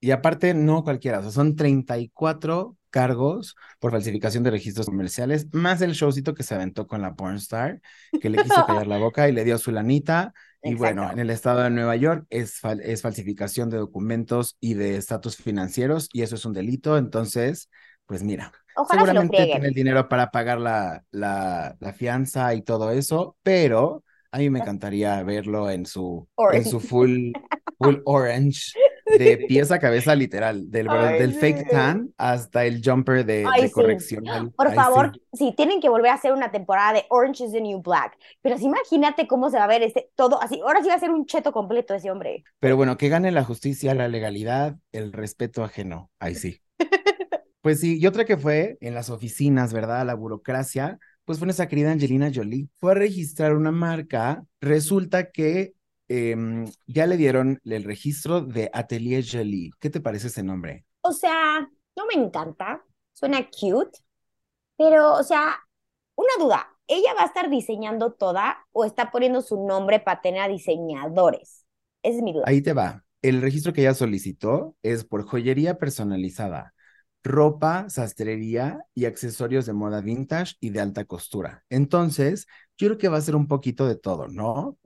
y 0.00 0.10
aparte 0.12 0.54
no 0.54 0.84
cualquiera, 0.84 1.20
o 1.20 1.22
sea, 1.22 1.30
son 1.32 1.56
34 1.56 2.76
cargos 2.96 3.56
por 3.78 3.92
falsificación 3.92 4.42
de 4.44 4.50
registros 4.50 4.86
comerciales, 4.86 5.46
más 5.52 5.80
el 5.82 5.92
showcito 5.92 6.34
que 6.34 6.42
se 6.42 6.54
aventó 6.54 6.86
con 6.86 7.02
la 7.02 7.14
pornstar, 7.14 7.80
que 8.18 8.30
le 8.30 8.40
quiso 8.40 8.64
callar 8.64 8.86
la 8.86 8.98
boca 8.98 9.28
y 9.28 9.32
le 9.32 9.44
dio 9.44 9.58
su 9.58 9.70
lanita. 9.72 10.32
Y 10.62 10.74
bueno, 10.74 11.10
en 11.12 11.18
el 11.20 11.30
estado 11.30 11.60
de 11.62 11.70
Nueva 11.70 11.94
York 11.96 12.26
es, 12.30 12.60
fal- 12.62 12.80
es 12.82 13.02
falsificación 13.02 13.70
de 13.70 13.76
documentos 13.78 14.56
y 14.60 14.74
de 14.74 14.96
estatus 14.96 15.36
financieros, 15.36 16.08
y 16.12 16.22
eso 16.22 16.34
es 16.34 16.44
un 16.44 16.52
delito. 16.54 16.98
Entonces, 16.98 17.68
pues 18.06 18.22
mira, 18.22 18.52
Ojalá 18.74 19.04
se 19.06 19.20
seguramente 19.20 19.26
frieguen. 19.26 19.60
tiene 19.60 19.68
el 19.68 19.74
dinero 19.74 20.08
para 20.08 20.30
pagar 20.30 20.58
la, 20.60 21.04
la, 21.10 21.76
la 21.80 21.92
fianza 21.92 22.54
y 22.54 22.62
todo 22.62 22.90
eso, 22.90 23.36
pero 23.42 24.04
a 24.32 24.38
mí 24.38 24.50
me 24.50 24.58
encantaría 24.60 25.22
verlo 25.22 25.70
en 25.70 25.86
su, 25.86 26.28
en 26.50 26.64
su 26.66 26.80
full, 26.80 27.34
full 27.78 27.96
orange, 28.04 28.76
de 29.06 29.38
pies 29.48 29.70
a 29.70 29.78
cabeza 29.78 30.14
literal, 30.14 30.70
del, 30.70 30.88
Ay, 30.88 31.18
del 31.18 31.34
fake 31.34 31.70
tan 31.70 32.12
hasta 32.16 32.64
el 32.64 32.82
jumper 32.84 33.24
de, 33.24 33.44
Ay, 33.50 33.62
de 33.62 33.68
sí. 33.68 33.74
correccional. 33.74 34.50
Por 34.52 34.68
Ay, 34.68 34.74
favor, 34.74 35.12
sí. 35.32 35.46
sí. 35.46 35.54
tienen 35.56 35.80
que 35.80 35.88
volver 35.88 36.10
a 36.10 36.14
hacer 36.14 36.32
una 36.32 36.50
temporada 36.50 36.94
de 36.94 37.04
Orange 37.10 37.44
is 37.44 37.52
the 37.52 37.60
New 37.60 37.82
Black. 37.82 38.18
Pero 38.42 38.58
sí, 38.58 38.64
imagínate 38.64 39.26
cómo 39.26 39.50
se 39.50 39.58
va 39.58 39.64
a 39.64 39.68
ver 39.68 39.82
este 39.82 40.10
todo 40.14 40.42
así. 40.42 40.60
Ahora 40.60 40.82
sí 40.82 40.88
va 40.88 40.94
a 40.94 41.00
ser 41.00 41.10
un 41.10 41.26
cheto 41.26 41.52
completo 41.52 41.94
ese 41.94 42.10
hombre. 42.10 42.44
Pero 42.58 42.76
bueno, 42.76 42.96
que 42.96 43.08
gane 43.08 43.30
la 43.32 43.44
justicia, 43.44 43.94
la 43.94 44.08
legalidad, 44.08 44.76
el 44.92 45.12
respeto 45.12 45.64
ajeno. 45.64 46.10
Ahí 46.18 46.34
sí. 46.34 46.60
Pues 47.62 47.80
sí, 47.80 47.98
y 47.98 48.06
otra 48.06 48.24
que 48.24 48.36
fue 48.36 48.78
en 48.80 48.94
las 48.94 49.10
oficinas, 49.10 49.72
¿verdad? 49.72 50.06
La 50.06 50.14
burocracia, 50.14 51.00
pues 51.24 51.38
fue 51.38 51.46
nuestra 51.46 51.66
querida 51.66 51.90
Angelina 51.90 52.30
Jolie. 52.32 52.68
Fue 52.76 52.92
a 52.92 52.94
registrar 52.94 53.56
una 53.56 53.72
marca. 53.72 54.44
Resulta 54.60 55.32
que 55.32 55.74
em, 56.08 56.66
ya 56.86 57.06
le 57.06 57.16
dieron 57.16 57.60
el 57.64 57.84
registro 57.84 58.40
de 58.40 58.70
Atelier 58.72 59.24
Jolie. 59.26 59.70
¿Qué 59.80 59.90
te 59.90 60.00
parece 60.00 60.28
ese 60.28 60.42
nombre? 60.42 60.84
O 61.02 61.12
sea, 61.12 61.60
no 61.96 62.06
me 62.06 62.14
encanta, 62.14 62.84
suena 63.12 63.46
cute, 63.48 63.98
pero, 64.76 65.14
o 65.14 65.22
sea, 65.22 65.56
una 66.14 66.32
duda, 66.38 66.66
¿ella 66.86 67.14
va 67.14 67.22
a 67.22 67.26
estar 67.26 67.50
diseñando 67.50 68.12
toda 68.12 68.66
o 68.72 68.84
está 68.84 69.10
poniendo 69.10 69.40
su 69.42 69.66
nombre 69.66 70.00
para 70.00 70.20
tener 70.20 70.42
a 70.42 70.48
diseñadores? 70.48 71.64
Esa 72.02 72.16
es 72.16 72.22
mi 72.22 72.32
duda. 72.32 72.44
Ahí 72.46 72.62
te 72.62 72.72
va. 72.72 73.04
El 73.22 73.40
registro 73.42 73.72
que 73.72 73.80
ella 73.82 73.94
solicitó 73.94 74.76
es 74.82 75.04
por 75.04 75.24
joyería 75.24 75.78
personalizada, 75.78 76.74
ropa, 77.26 77.88
sastrería 77.88 78.80
y 78.94 79.04
accesorios 79.04 79.66
de 79.66 79.72
moda 79.72 80.00
vintage 80.00 80.54
y 80.60 80.70
de 80.70 80.80
alta 80.80 81.04
costura. 81.04 81.64
Entonces, 81.68 82.46
yo 82.78 82.88
creo 82.88 82.98
que 82.98 83.08
va 83.08 83.18
a 83.18 83.20
ser 83.22 83.36
un 83.36 83.48
poquito 83.48 83.86
de 83.86 83.96
todo, 83.96 84.28
¿no? 84.28 84.78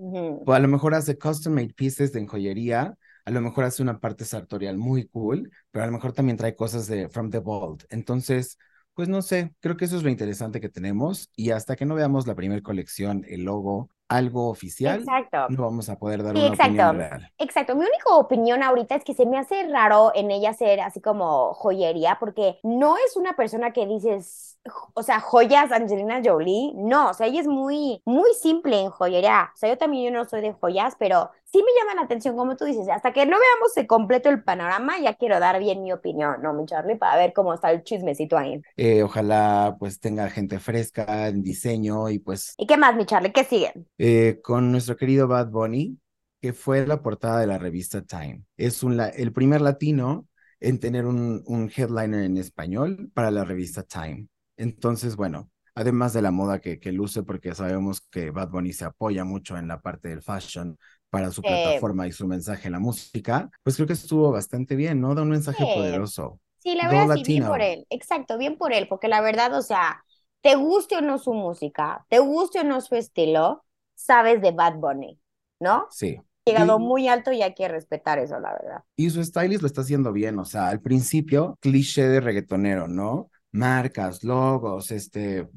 A 0.47 0.59
lo 0.59 0.69
mejor 0.69 0.95
hace 0.95 1.19
custom 1.19 1.55
made 1.55 1.75
pieces 1.75 2.13
de 2.13 2.27
joyería, 2.27 2.97
a 3.25 3.31
lo 3.31 3.41
mejor 3.41 3.65
hace 3.65 3.83
una 3.83 4.01
parte 4.01 4.25
sartorial 4.25 4.77
muy 4.79 5.07
cool, 5.09 5.51
pero 5.71 5.85
a 5.85 5.87
lo 5.87 5.93
mejor 5.93 6.13
también 6.13 6.37
trae 6.37 6.55
cosas 6.57 6.87
de 6.87 7.09
From 7.09 7.31
the 7.31 7.39
Vault. 7.39 7.85
Entonces, 7.91 8.59
pues 8.95 9.09
no 9.09 9.23
sé, 9.23 9.55
creo 9.61 9.77
que 9.77 9.85
eso 9.85 9.97
es 9.97 10.03
lo 10.03 10.11
interesante 10.11 10.61
que 10.61 10.69
tenemos 10.69 11.31
y 11.37 11.51
hasta 11.51 11.77
que 11.77 11.87
no 11.87 11.95
veamos 11.95 12.27
la 12.27 12.35
primera 12.35 12.63
colección, 12.63 13.25
el 13.29 13.45
logo, 13.45 13.91
algo 14.11 14.49
oficial, 14.51 15.01
Exacto. 15.01 15.47
no 15.49 15.63
vamos 15.65 15.89
a 15.89 15.99
poder 15.99 16.23
dar 16.23 16.37
Sí, 16.37 16.43
una 16.43 16.55
opinión 16.55 16.91
exacto. 16.91 16.93
real. 16.99 17.33
Exacto, 17.39 17.75
mi 17.77 17.83
única 17.85 18.11
opinión 18.17 18.63
ahorita 18.63 18.95
es 18.97 19.05
que 19.05 19.15
se 19.15 19.27
me 19.27 19.39
hace 19.39 19.69
raro 19.69 20.13
en 20.15 20.31
ella 20.31 20.53
ser 20.53 20.81
así 20.81 21.01
como 21.01 21.55
joyería, 21.55 22.19
porque 22.21 22.59
no 22.63 22.97
es 22.97 23.17
una 23.17 23.35
persona 23.35 23.73
que 23.73 23.87
dices, 23.87 24.59
o 24.95 25.03
sea, 25.03 25.21
joyas 25.21 25.73
Angelina 25.73 26.21
Jolie, 26.25 26.73
no, 26.75 27.11
o 27.11 27.15
sea, 27.15 27.27
ella 27.29 27.41
es 27.41 27.47
muy, 27.47 28.03
muy 28.05 28.33
simple 28.35 28.81
en 28.81 28.91
joyería, 28.91 29.51
o 29.55 29.57
sea, 29.57 29.71
yo 29.71 29.79
también 29.79 30.13
yo 30.13 30.19
no 30.19 30.25
soy 30.29 30.41
de 30.43 30.53
joyas, 30.53 30.97
pero 30.99 31.31
sí 31.53 31.59
me 31.63 31.73
llama 31.81 31.95
la 31.97 32.03
atención, 32.03 32.37
como 32.37 32.57
tú 32.57 32.65
dices, 32.65 32.89
hasta 32.89 33.13
que 33.13 33.27
no 33.27 33.37
veamos 33.39 33.75
de 33.75 33.87
completo 33.87 34.29
el 34.31 34.43
panorama, 34.45 34.99
ya 35.01 35.15
quiero 35.15 35.41
dar 35.41 35.59
bien 35.59 35.83
mi 35.83 35.93
opinión, 35.93 36.41
¿no, 36.43 36.53
mi 36.55 36.67
Charlie? 36.67 36.97
Para 36.97 37.17
ver 37.17 37.33
cómo 37.33 37.55
está 37.55 37.71
el 37.71 37.83
chismecito 37.85 38.37
ahí. 38.39 38.63
Eh, 38.77 39.03
ojalá 39.03 39.77
pues 39.79 40.01
tenga 40.01 40.31
gente 40.31 40.59
fresca 40.59 41.29
en 41.29 41.43
diseño 41.43 42.09
y 42.09 42.19
pues 42.19 42.55
¿Y 42.57 42.67
qué 42.67 42.77
más, 42.77 42.95
mi 42.95 43.07
Charlie? 43.07 43.33
¿Qué 43.33 43.43
siguen? 43.45 43.89
eh, 43.99 44.41
con 44.43 44.73
nuestro 44.73 44.97
querido 44.97 45.29
Bad 45.29 45.49
Bunny, 45.51 45.99
que 46.41 46.53
fue 46.53 46.87
la 46.87 47.03
portada 47.03 47.41
de 47.41 47.47
la 47.47 47.59
revista 47.59 48.03
Time. 48.03 48.43
Es 48.57 48.83
un, 48.83 48.97
la- 48.97 49.09
el 49.09 49.33
primer 49.33 49.61
latino 49.61 50.27
en 50.61 50.79
tener 50.81 51.07
un, 51.07 51.43
un 51.47 51.71
headliner 51.75 52.25
en 52.25 52.37
español 52.37 53.11
para 53.15 53.31
la 53.31 53.45
revista 53.45 53.83
Time. 53.83 54.27
Entonces, 54.57 55.17
bueno, 55.17 55.51
además 55.75 56.13
de 56.13 56.23
la 56.23 56.31
moda 56.31 56.61
que, 56.61 56.79
que 56.81 56.93
luce, 56.93 57.23
porque 57.23 57.55
sabemos 57.55 58.01
que 58.11 58.31
Bad 58.31 58.51
Bunny 58.51 58.73
se 58.73 58.85
apoya 58.85 59.25
mucho 59.25 59.57
en 59.59 59.69
la 59.69 59.81
parte 59.81 60.09
del 60.09 60.23
fashion 60.23 60.79
para 61.11 61.31
su 61.31 61.43
Sí. 61.43 61.49
plataforma 61.49 62.07
y 62.07 62.13
su 62.13 62.27
mensaje 62.27 62.69
en 62.69 62.73
la 62.73 62.79
música, 62.81 63.51
pues 63.63 63.77
creo 63.77 63.87
que 63.87 63.95
estuvo 63.95 64.31
bastante 64.31 64.77
bien, 64.77 65.01
¿no? 65.01 65.15
Da 65.15 65.23
un 65.23 65.31
mensaje 65.31 65.65
poderoso. 65.75 66.41
Sí, 66.59 66.75
la 66.75 66.89
verdad 66.89 67.17
sí, 67.17 67.23
bien 67.25 67.47
por 67.47 67.61
él. 67.63 67.87
Exacto, 67.91 68.37
bien 68.39 68.57
por 68.59 68.73
él, 68.73 68.87
porque 68.89 69.09
la 69.09 69.21
verdad, 69.21 69.55
o 69.57 69.63
sea, 69.63 70.05
te 70.43 70.57
guste 70.57 70.97
o 70.97 71.01
no 71.01 71.19
su 71.19 71.33
música, 71.35 72.05
te 72.09 72.19
guste 72.19 72.61
o 72.61 72.65
no 72.65 72.81
su 72.81 72.97
estilo, 72.97 73.65
sabes 73.95 74.41
de 74.43 74.53
Bad 74.53 74.75
Bunny, 74.77 75.19
¿no? 75.59 75.87
Sí. 75.91 76.19
Llegado 76.45 76.79
Y- 76.79 76.83
muy 76.83 77.09
alto 77.09 77.33
y 77.33 77.43
hay 77.43 77.55
que 77.55 77.69
respetar 77.69 78.19
eso, 78.19 78.39
la 78.41 78.53
verdad. 78.53 78.85
Y 78.97 79.09
su 79.11 79.23
stylist 79.25 79.63
lo 79.63 79.67
está 79.67 79.81
haciendo 79.81 80.13
bien, 80.13 80.39
o 80.39 80.45
sea, 80.45 80.69
al 80.69 80.81
principio, 80.81 81.57
cliché 81.61 82.07
de 82.09 82.21
reggaetonero, 82.21 82.87
¿no? 82.89 83.31
Marcas, 83.53 84.23
logos, 84.25 84.91
este, 84.91 85.49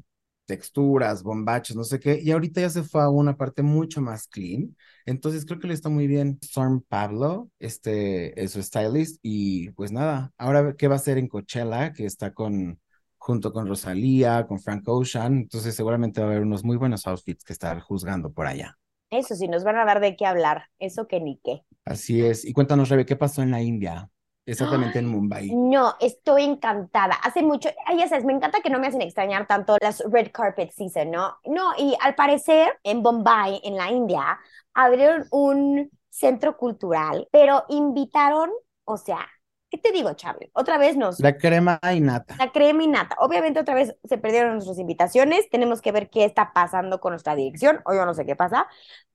texturas, 0.46 1.22
bombachos, 1.22 1.76
no 1.76 1.84
sé 1.84 2.00
qué, 2.00 2.20
y 2.22 2.30
ahorita 2.30 2.60
ya 2.60 2.70
se 2.70 2.82
fue 2.82 3.02
a 3.02 3.08
una 3.08 3.36
parte 3.36 3.62
mucho 3.62 4.00
más 4.00 4.26
clean, 4.28 4.76
entonces 5.06 5.44
creo 5.44 5.58
que 5.58 5.68
le 5.68 5.74
está 5.74 5.88
muy 5.88 6.06
bien. 6.06 6.38
Storm 6.42 6.82
Pablo, 6.88 7.50
este, 7.58 8.42
es 8.42 8.52
su 8.52 8.62
stylist, 8.62 9.18
y 9.22 9.70
pues 9.70 9.92
nada, 9.92 10.32
ahora 10.38 10.74
qué 10.76 10.88
va 10.88 10.94
a 10.94 10.98
hacer 10.98 11.18
en 11.18 11.28
Coachella, 11.28 11.92
que 11.92 12.06
está 12.06 12.32
con, 12.34 12.80
junto 13.16 13.52
con 13.52 13.66
Rosalía, 13.66 14.46
con 14.46 14.60
Frank 14.60 14.86
Ocean, 14.86 15.38
entonces 15.38 15.74
seguramente 15.74 16.20
va 16.20 16.26
a 16.26 16.30
haber 16.30 16.42
unos 16.42 16.64
muy 16.64 16.76
buenos 16.76 17.06
outfits 17.06 17.44
que 17.44 17.52
estar 17.52 17.80
juzgando 17.80 18.32
por 18.32 18.46
allá. 18.46 18.76
Eso 19.10 19.34
sí, 19.36 19.48
nos 19.48 19.64
van 19.64 19.76
a 19.76 19.84
dar 19.84 20.00
de 20.00 20.16
qué 20.16 20.26
hablar, 20.26 20.64
eso 20.78 21.06
que 21.06 21.20
ni 21.20 21.40
qué. 21.44 21.62
Así 21.84 22.24
es, 22.24 22.44
y 22.44 22.52
cuéntanos, 22.52 22.88
Rebe, 22.88 23.06
¿qué 23.06 23.16
pasó 23.16 23.42
en 23.42 23.50
la 23.50 23.62
India? 23.62 24.10
Exactamente 24.46 24.98
en 24.98 25.06
Mumbai. 25.06 25.50
No, 25.54 25.94
estoy 26.00 26.44
encantada. 26.44 27.14
Hace 27.14 27.42
mucho, 27.42 27.70
ay, 27.86 27.98
ya 27.98 28.08
sabes, 28.08 28.24
me 28.24 28.32
encanta 28.32 28.60
que 28.60 28.70
no 28.70 28.78
me 28.78 28.86
hacen 28.86 29.00
extrañar 29.00 29.46
tanto 29.46 29.76
las 29.80 30.02
red 30.10 30.30
carpet 30.32 30.70
season, 30.70 31.10
¿no? 31.10 31.36
No, 31.44 31.72
y 31.78 31.96
al 32.00 32.14
parecer 32.14 32.78
en 32.82 33.02
Bombay, 33.02 33.60
en 33.64 33.76
la 33.76 33.90
India, 33.90 34.38
abrieron 34.74 35.26
un 35.30 35.90
centro 36.10 36.56
cultural, 36.56 37.26
pero 37.32 37.64
invitaron, 37.68 38.50
o 38.84 38.96
sea, 38.98 39.26
¿qué 39.74 39.78
te 39.78 39.92
digo, 39.92 40.12
Charlie? 40.14 40.50
Otra 40.54 40.78
vez 40.78 40.96
nos 40.96 41.18
La 41.20 41.36
crema 41.36 41.80
y 41.92 42.00
nata. 42.00 42.36
La 42.38 42.52
crema 42.52 42.82
y 42.82 42.86
nata. 42.86 43.16
Obviamente 43.18 43.58
otra 43.58 43.74
vez 43.74 43.96
se 44.04 44.18
perdieron 44.18 44.52
nuestras 44.52 44.78
invitaciones. 44.78 45.48
Tenemos 45.50 45.82
que 45.82 45.90
ver 45.92 46.10
qué 46.10 46.24
está 46.24 46.52
pasando 46.52 47.00
con 47.00 47.12
nuestra 47.12 47.34
dirección. 47.34 47.80
O 47.84 47.94
yo 47.94 48.06
no 48.06 48.14
sé 48.14 48.24
qué 48.24 48.36
pasa. 48.36 48.66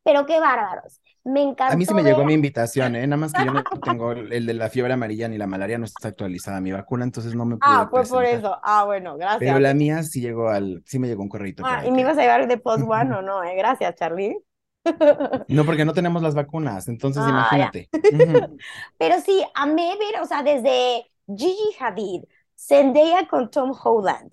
Pero 0.04 0.26
qué 0.26 0.40
bárbaros. 0.40 1.02
Me 1.24 1.42
encantó 1.44 1.74
A 1.74 1.78
mí 1.78 1.86
sí 1.86 1.94
me 1.94 2.04
llegó 2.04 2.26
mi 2.26 2.34
invitación, 2.34 2.96
¿eh? 2.96 3.06
Nada 3.06 3.18
más 3.20 3.34
que 3.34 3.46
yo 3.46 3.52
no 3.54 3.64
tengo 3.84 4.12
el 4.14 4.46
de 4.46 4.54
la 4.54 4.70
fiebre 4.70 4.94
amarilla 4.94 5.28
ni 5.28 5.38
la 5.38 5.48
malaria, 5.48 5.78
no 5.78 5.86
está 5.86 6.08
actualizada 6.08 6.60
mi 6.62 6.72
vacuna, 6.72 7.04
entonces 7.04 7.36
no 7.36 7.46
me 7.46 7.58
pude 7.58 7.62
Ah, 7.70 7.88
fue 7.90 8.04
por 8.04 8.20
presentar. 8.20 8.40
eso. 8.40 8.60
Ah, 8.64 8.86
bueno, 8.86 9.18
gracias. 9.18 9.40
Pero 9.40 9.60
la 9.60 9.74
mía 9.74 10.02
sí 10.04 10.22
llegó 10.22 10.50
al, 10.50 10.82
sí 10.86 10.98
me 10.98 11.08
llegó 11.08 11.22
un 11.22 11.30
correito 11.30 11.64
por 11.64 11.72
Ah, 11.72 11.86
y 11.86 11.92
me 11.92 12.02
ibas 12.02 12.18
a 12.18 12.22
llevar 12.22 12.48
de 12.48 12.58
post 12.58 12.84
one 12.88 13.16
o 13.16 13.22
no, 13.22 13.44
eh? 13.44 13.56
Gracias, 13.56 13.96
Charlie. 13.96 14.38
No, 15.48 15.66
porque 15.66 15.86
no 15.86 15.94
tenemos 15.94 16.22
las 16.22 16.36
vacunas, 16.36 16.88
entonces 16.88 17.24
Ah, 17.26 17.30
imagínate. 17.32 17.90
Pero 18.98 19.20
sí, 19.22 19.44
amé 19.56 19.98
ver, 19.98 20.22
o 20.22 20.26
sea, 20.26 20.44
desde 20.44 21.10
Gigi 21.28 21.76
Hadid, 21.80 22.24
Zendaya 22.56 23.28
con 23.28 23.50
Tom 23.50 23.72
Holland, 23.84 24.32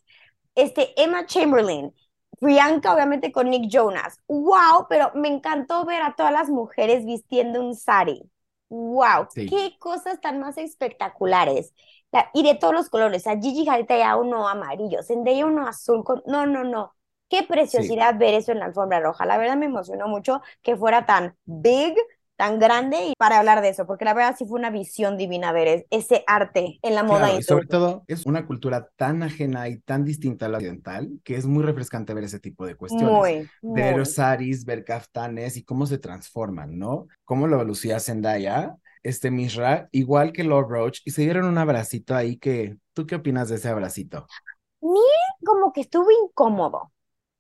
este, 0.56 1.00
Emma 1.02 1.26
Chamberlain, 1.26 1.94
Priyanka 2.40 2.94
obviamente 2.94 3.32
con 3.32 3.50
Nick 3.50 3.70
Jonas. 3.70 4.20
¡Wow! 4.28 4.86
Pero 4.90 5.12
me 5.16 5.28
encantó 5.28 5.86
ver 5.86 6.02
a 6.02 6.16
todas 6.16 6.32
las 6.32 6.50
mujeres 6.50 7.06
vistiendo 7.06 7.62
un 7.64 7.76
sari. 7.76 8.22
¡Wow! 8.70 9.28
Sí. 9.34 9.46
¡Qué 9.46 9.76
cosas 9.80 10.20
tan 10.20 10.40
más 10.40 10.58
espectaculares! 10.58 11.74
La- 12.12 12.30
y 12.34 12.44
de 12.44 12.56
todos 12.56 12.74
los 12.74 12.90
colores. 12.90 13.24
Sea, 13.24 13.38
Gigi 13.40 13.68
Hadid 13.68 13.86
traía 13.86 14.16
uno 14.16 14.48
amarillo, 14.48 15.02
Zendaya 15.04 15.46
uno 15.46 15.68
azul. 15.68 16.04
Con... 16.04 16.22
No, 16.26 16.46
no, 16.46 16.64
no. 16.64 16.95
Qué 17.28 17.42
preciosidad 17.42 18.16
ver 18.18 18.34
eso 18.34 18.52
en 18.52 18.60
la 18.60 18.66
alfombra 18.66 19.00
roja. 19.00 19.26
La 19.26 19.36
verdad 19.38 19.56
me 19.56 19.66
emocionó 19.66 20.06
mucho 20.08 20.42
que 20.62 20.76
fuera 20.76 21.06
tan 21.06 21.36
big, 21.44 21.96
tan 22.36 22.58
grande 22.60 23.06
y 23.06 23.14
para 23.18 23.38
hablar 23.38 23.62
de 23.62 23.70
eso, 23.70 23.86
porque 23.86 24.04
la 24.04 24.14
verdad 24.14 24.36
sí 24.38 24.46
fue 24.46 24.58
una 24.60 24.70
visión 24.70 25.16
divina 25.16 25.52
ver 25.52 25.68
es- 25.68 25.86
ese 25.90 26.24
arte 26.28 26.78
en 26.82 26.94
la 26.94 27.02
moda 27.04 27.28
Claro, 27.28 27.38
y 27.38 27.42
sobre 27.44 27.66
todo 27.66 28.02
es 28.08 28.26
una 28.26 28.46
cultura 28.46 28.88
tan 28.96 29.22
ajena 29.22 29.68
y 29.68 29.78
tan 29.78 30.04
distinta 30.04 30.46
a 30.46 30.48
la 30.48 30.58
occidental 30.58 31.20
que 31.22 31.36
es 31.36 31.46
muy 31.46 31.62
refrescante 31.62 32.12
ver 32.14 32.24
ese 32.24 32.40
tipo 32.40 32.66
de 32.66 32.74
cuestiones. 32.74 33.32
Muy, 33.32 33.50
ver 33.64 34.04
muy. 34.04 34.06
saris, 34.06 34.64
ver 34.64 34.84
kaftanes 34.84 35.56
y 35.56 35.62
cómo 35.62 35.86
se 35.86 35.98
transforman, 35.98 36.76
¿no? 36.78 37.06
Cómo 37.24 37.46
lo 37.46 37.62
lucía 37.62 38.00
Zendaya, 38.00 38.76
este 39.04 39.30
Mishra, 39.30 39.88
igual 39.92 40.32
que 40.32 40.42
Lord 40.42 40.68
Roach, 40.68 41.00
y 41.04 41.12
se 41.12 41.22
dieron 41.22 41.44
un 41.46 41.58
abracito 41.58 42.16
ahí 42.16 42.38
que, 42.38 42.76
¿tú 42.92 43.06
qué 43.06 43.14
opinas 43.14 43.48
de 43.50 43.56
ese 43.56 43.68
abracito? 43.68 44.26
Como 45.44 45.72
que 45.72 45.80
estuvo 45.82 46.10
incómodo. 46.10 46.92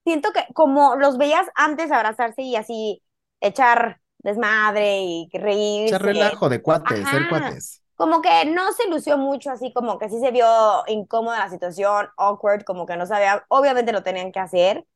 Siento 0.06 0.32
que 0.32 0.46
como 0.54 0.94
los 0.94 1.18
veías 1.18 1.48
antes 1.56 1.90
abrazarse 1.90 2.42
y 2.42 2.54
así 2.54 3.02
echar 3.40 4.00
desmadre 4.18 5.00
y 5.02 5.28
reírse. 5.32 5.96
Echar 5.96 6.02
relajo 6.02 6.48
de 6.48 6.62
cuates, 6.62 7.08
ser 7.08 7.22
Ajá. 7.22 7.28
cuates. 7.28 7.82
Como 7.96 8.22
que 8.22 8.44
no 8.44 8.72
se 8.72 8.88
lució 8.88 9.18
mucho, 9.18 9.50
así 9.50 9.72
como 9.72 9.98
que 9.98 10.08
sí 10.08 10.20
se 10.20 10.30
vio 10.30 10.46
incómoda 10.86 11.40
la 11.40 11.50
situación, 11.50 12.06
awkward, 12.16 12.62
como 12.62 12.86
que 12.86 12.96
no 12.96 13.06
sabía, 13.06 13.44
obviamente 13.48 13.90
lo 13.90 14.04
tenían 14.04 14.30
que 14.30 14.38
hacer, 14.38 14.86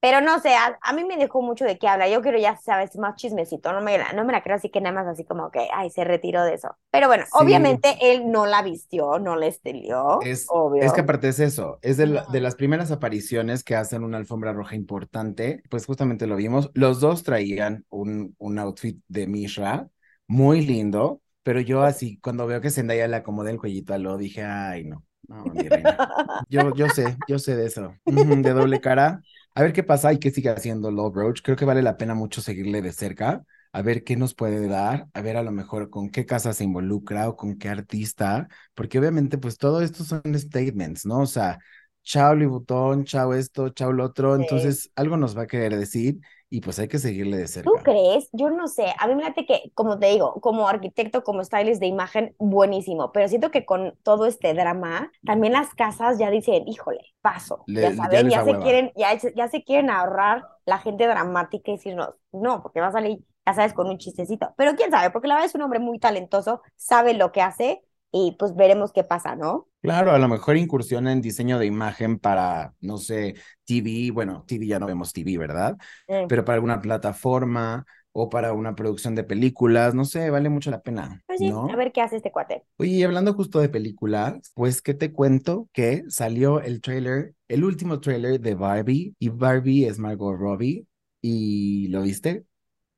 pero 0.00 0.20
no 0.20 0.40
sé, 0.40 0.54
a, 0.56 0.78
a 0.82 0.92
mí 0.92 1.04
me 1.04 1.16
dejó 1.16 1.42
mucho 1.42 1.64
de 1.64 1.78
qué 1.78 1.88
habla, 1.88 2.08
yo 2.08 2.22
quiero 2.22 2.38
ya 2.38 2.56
sabes 2.56 2.96
más 2.96 3.16
chismecito, 3.16 3.72
no 3.72 3.80
me 3.82 3.98
la, 3.98 4.12
no 4.12 4.24
me 4.24 4.32
la 4.32 4.42
creo 4.42 4.56
así 4.56 4.70
que 4.70 4.80
nada 4.80 4.94
más 4.94 5.06
así 5.06 5.24
como 5.24 5.50
que, 5.50 5.68
ay, 5.72 5.90
se 5.90 6.04
retiró 6.04 6.44
de 6.44 6.54
eso. 6.54 6.76
Pero 6.90 7.06
bueno, 7.08 7.24
Sí. 7.24 7.44
obviamente 7.44 7.96
él 8.00 8.30
no 8.30 8.46
la 8.46 8.62
vistió, 8.62 9.18
no 9.18 9.36
la 9.36 9.46
estilió, 9.46 10.18
Es, 10.18 10.46
obvio. 10.46 10.78
es 10.78 10.92
que 10.92 11.00
aparte 11.00 11.28
es 11.28 11.40
eso, 11.40 11.78
es 11.82 11.96
de, 11.96 12.06
la- 12.06 12.26
de 12.26 12.40
las 12.40 12.54
primeras 12.54 12.90
apariciones 12.90 13.64
que 13.64 13.74
hacen 13.76 14.04
una 14.04 14.18
alfombra 14.18 14.52
roja 14.52 14.74
importante, 14.76 15.62
pues 15.70 15.86
justamente 15.86 16.26
lo 16.26 16.36
vimos, 16.36 16.70
los 16.74 17.00
dos 17.00 17.22
traían 17.22 17.86
un, 17.88 18.34
un 18.38 18.58
outfit 18.58 19.00
de 19.08 19.26
Mishra, 19.26 19.88
muy 20.26 20.64
lindo, 20.64 21.22
pero 21.42 21.60
yo 21.60 21.82
así, 21.82 22.18
cuando 22.20 22.46
veo 22.46 22.60
que 22.60 22.70
Zendaya 22.70 23.08
le 23.08 23.16
acomodé 23.16 23.50
el 23.52 23.58
cuellito 23.58 23.94
a 23.94 23.98
lo, 23.98 24.16
dije, 24.18 24.42
ay, 24.44 24.84
no, 24.84 25.04
no, 25.28 25.54
mi 25.54 25.68
reina. 25.68 26.02
Yo, 26.48 26.70
yo 26.74 26.88
sé, 26.90 27.22
yo 27.26 27.38
sé 27.38 27.56
de 27.56 27.66
eso. 27.66 27.98
De 28.06 28.50
doble 28.52 28.80
cara. 28.80 29.22
A 29.54 29.62
ver 29.62 29.72
qué 29.72 29.82
pasa 29.82 30.12
y 30.12 30.18
qué 30.18 30.30
sigue 30.30 30.48
haciendo 30.50 30.90
Love 30.90 31.14
Roach. 31.16 31.42
Creo 31.42 31.56
que 31.56 31.64
vale 31.64 31.82
la 31.82 31.96
pena 31.96 32.14
mucho 32.14 32.40
seguirle 32.40 32.82
de 32.82 32.92
cerca, 32.92 33.44
a 33.72 33.82
ver 33.82 34.04
qué 34.04 34.16
nos 34.16 34.34
puede 34.34 34.66
dar, 34.68 35.08
a 35.12 35.22
ver 35.22 35.36
a 35.36 35.42
lo 35.42 35.50
mejor 35.52 35.90
con 35.90 36.10
qué 36.10 36.24
casa 36.26 36.52
se 36.52 36.64
involucra 36.64 37.28
o 37.28 37.36
con 37.36 37.58
qué 37.58 37.68
artista, 37.68 38.48
porque 38.74 38.98
obviamente 38.98 39.38
pues 39.38 39.58
todo 39.58 39.82
esto 39.82 40.04
son 40.04 40.22
statements, 40.38 41.04
¿no? 41.06 41.20
O 41.20 41.26
sea, 41.26 41.58
chao 42.02 42.34
Louis 42.34 42.48
Vuitton, 42.50 43.04
chao 43.04 43.34
esto, 43.34 43.68
chao 43.70 43.92
lo 43.92 44.04
otro, 44.04 44.34
Sí. 44.36 44.36
entonces 44.36 44.90
algo 44.96 45.16
nos 45.16 45.36
va 45.36 45.42
a 45.42 45.46
querer 45.46 45.76
decir 45.76 46.18
y 46.50 46.60
pues 46.60 46.78
hay 46.78 46.88
que 46.88 46.98
seguirle 46.98 47.38
de 47.38 47.48
cerca. 47.48 47.62
¿Tú 47.62 47.82
crees? 47.82 48.28
Yo 48.32 48.48
no 48.50 48.68
sé. 48.68 48.86
A 48.98 49.06
mí 49.06 49.14
me 49.14 49.22
late 49.22 49.44
que, 49.44 49.70
como 49.74 49.98
te 49.98 50.06
digo, 50.06 50.40
como 50.40 50.66
arquitecto, 50.68 51.22
como 51.22 51.44
stylist 51.44 51.78
de 51.80 51.86
imagen, 51.88 52.34
buenísimo. 52.38 53.12
Pero 53.12 53.28
siento 53.28 53.50
que 53.50 53.66
con 53.66 53.96
todo 54.02 54.24
este 54.26 54.54
drama, 54.54 55.12
también 55.26 55.52
las 55.52 55.74
casas 55.74 56.18
ya 56.18 56.30
dicen, 56.30 56.66
híjole, 56.66 57.00
paso. 57.20 57.68
Le- 57.78 57.90
ya 58.08 58.20
ya 58.20 58.20
saben, 58.20 58.28
ya, 58.30 58.40
da 58.44 58.44
se 58.44 58.58
quieren, 58.58 58.92
ya, 58.96 59.14
ya 59.36 59.48
se 59.48 59.62
quieren 59.62 59.90
ahorrar 59.90 60.48
la 60.64 60.78
gente 60.78 61.06
dramática 61.06 61.70
y 61.70 61.76
decirnos, 61.76 62.14
no, 62.32 62.62
porque 62.62 62.80
va 62.80 62.88
a 62.88 62.92
salir, 62.92 63.18
ya 63.46 63.54
sabes, 63.54 63.74
con 63.74 63.88
un 63.88 63.98
chistecito. 63.98 64.54
Pero 64.56 64.74
quién 64.74 64.90
sabe, 64.90 65.10
porque 65.10 65.28
la 65.28 65.34
verdad 65.34 65.48
es 65.48 65.54
un 65.54 65.62
hombre 65.62 65.80
muy 65.80 65.98
talentoso, 65.98 66.62
sabe 66.76 67.12
lo 67.14 67.30
que 67.30 67.42
hace 67.42 67.82
y 68.10 68.36
pues 68.38 68.54
veremos 68.56 68.92
qué 68.92 69.04
pasa, 69.04 69.36
¿no? 69.36 69.68
Claro, 69.82 70.12
a 70.12 70.18
lo 70.18 70.28
mejor 70.28 70.56
incursiona 70.58 71.10
en 71.12 71.22
diseño 71.22 71.58
de 71.58 71.66
imagen 71.66 72.18
para, 72.18 72.74
no 72.80 72.98
sé, 72.98 73.34
TV, 73.64 74.10
bueno, 74.12 74.44
TV 74.46 74.66
ya 74.66 74.78
no 74.78 74.86
vemos 74.86 75.12
TV, 75.12 75.38
¿verdad? 75.38 75.76
Mm. 76.08 76.26
Pero 76.28 76.44
para 76.44 76.56
alguna 76.56 76.80
plataforma 76.82 77.86
o 78.12 78.28
para 78.28 78.52
una 78.52 78.74
producción 78.74 79.14
de 79.14 79.24
películas, 79.24 79.94
no 79.94 80.04
sé, 80.04 80.28
vale 80.28 80.50
mucho 80.50 80.70
la 80.70 80.82
pena, 80.82 81.22
Pues 81.26 81.38
sí, 81.38 81.48
¿no? 81.48 81.66
a 81.70 81.76
ver 81.76 81.92
qué 81.92 82.02
hace 82.02 82.16
este 82.16 82.30
cuate. 82.30 82.64
Oye, 82.76 82.90
y 82.90 83.02
hablando 83.04 83.32
justo 83.34 83.58
de 83.60 83.68
películas, 83.68 84.52
pues 84.54 84.82
que 84.82 84.94
te 84.94 85.12
cuento 85.12 85.68
que 85.72 86.02
salió 86.08 86.60
el 86.60 86.80
trailer, 86.80 87.34
el 87.48 87.64
último 87.64 88.00
trailer 88.00 88.40
de 88.40 88.54
Barbie, 88.54 89.14
y 89.18 89.28
Barbie 89.30 89.86
es 89.86 89.98
Margot 89.98 90.36
Robbie, 90.36 90.86
¿Y 91.22 91.88
lo 91.88 92.02
viste? 92.02 92.44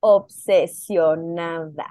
Obsesionada. 0.01 1.87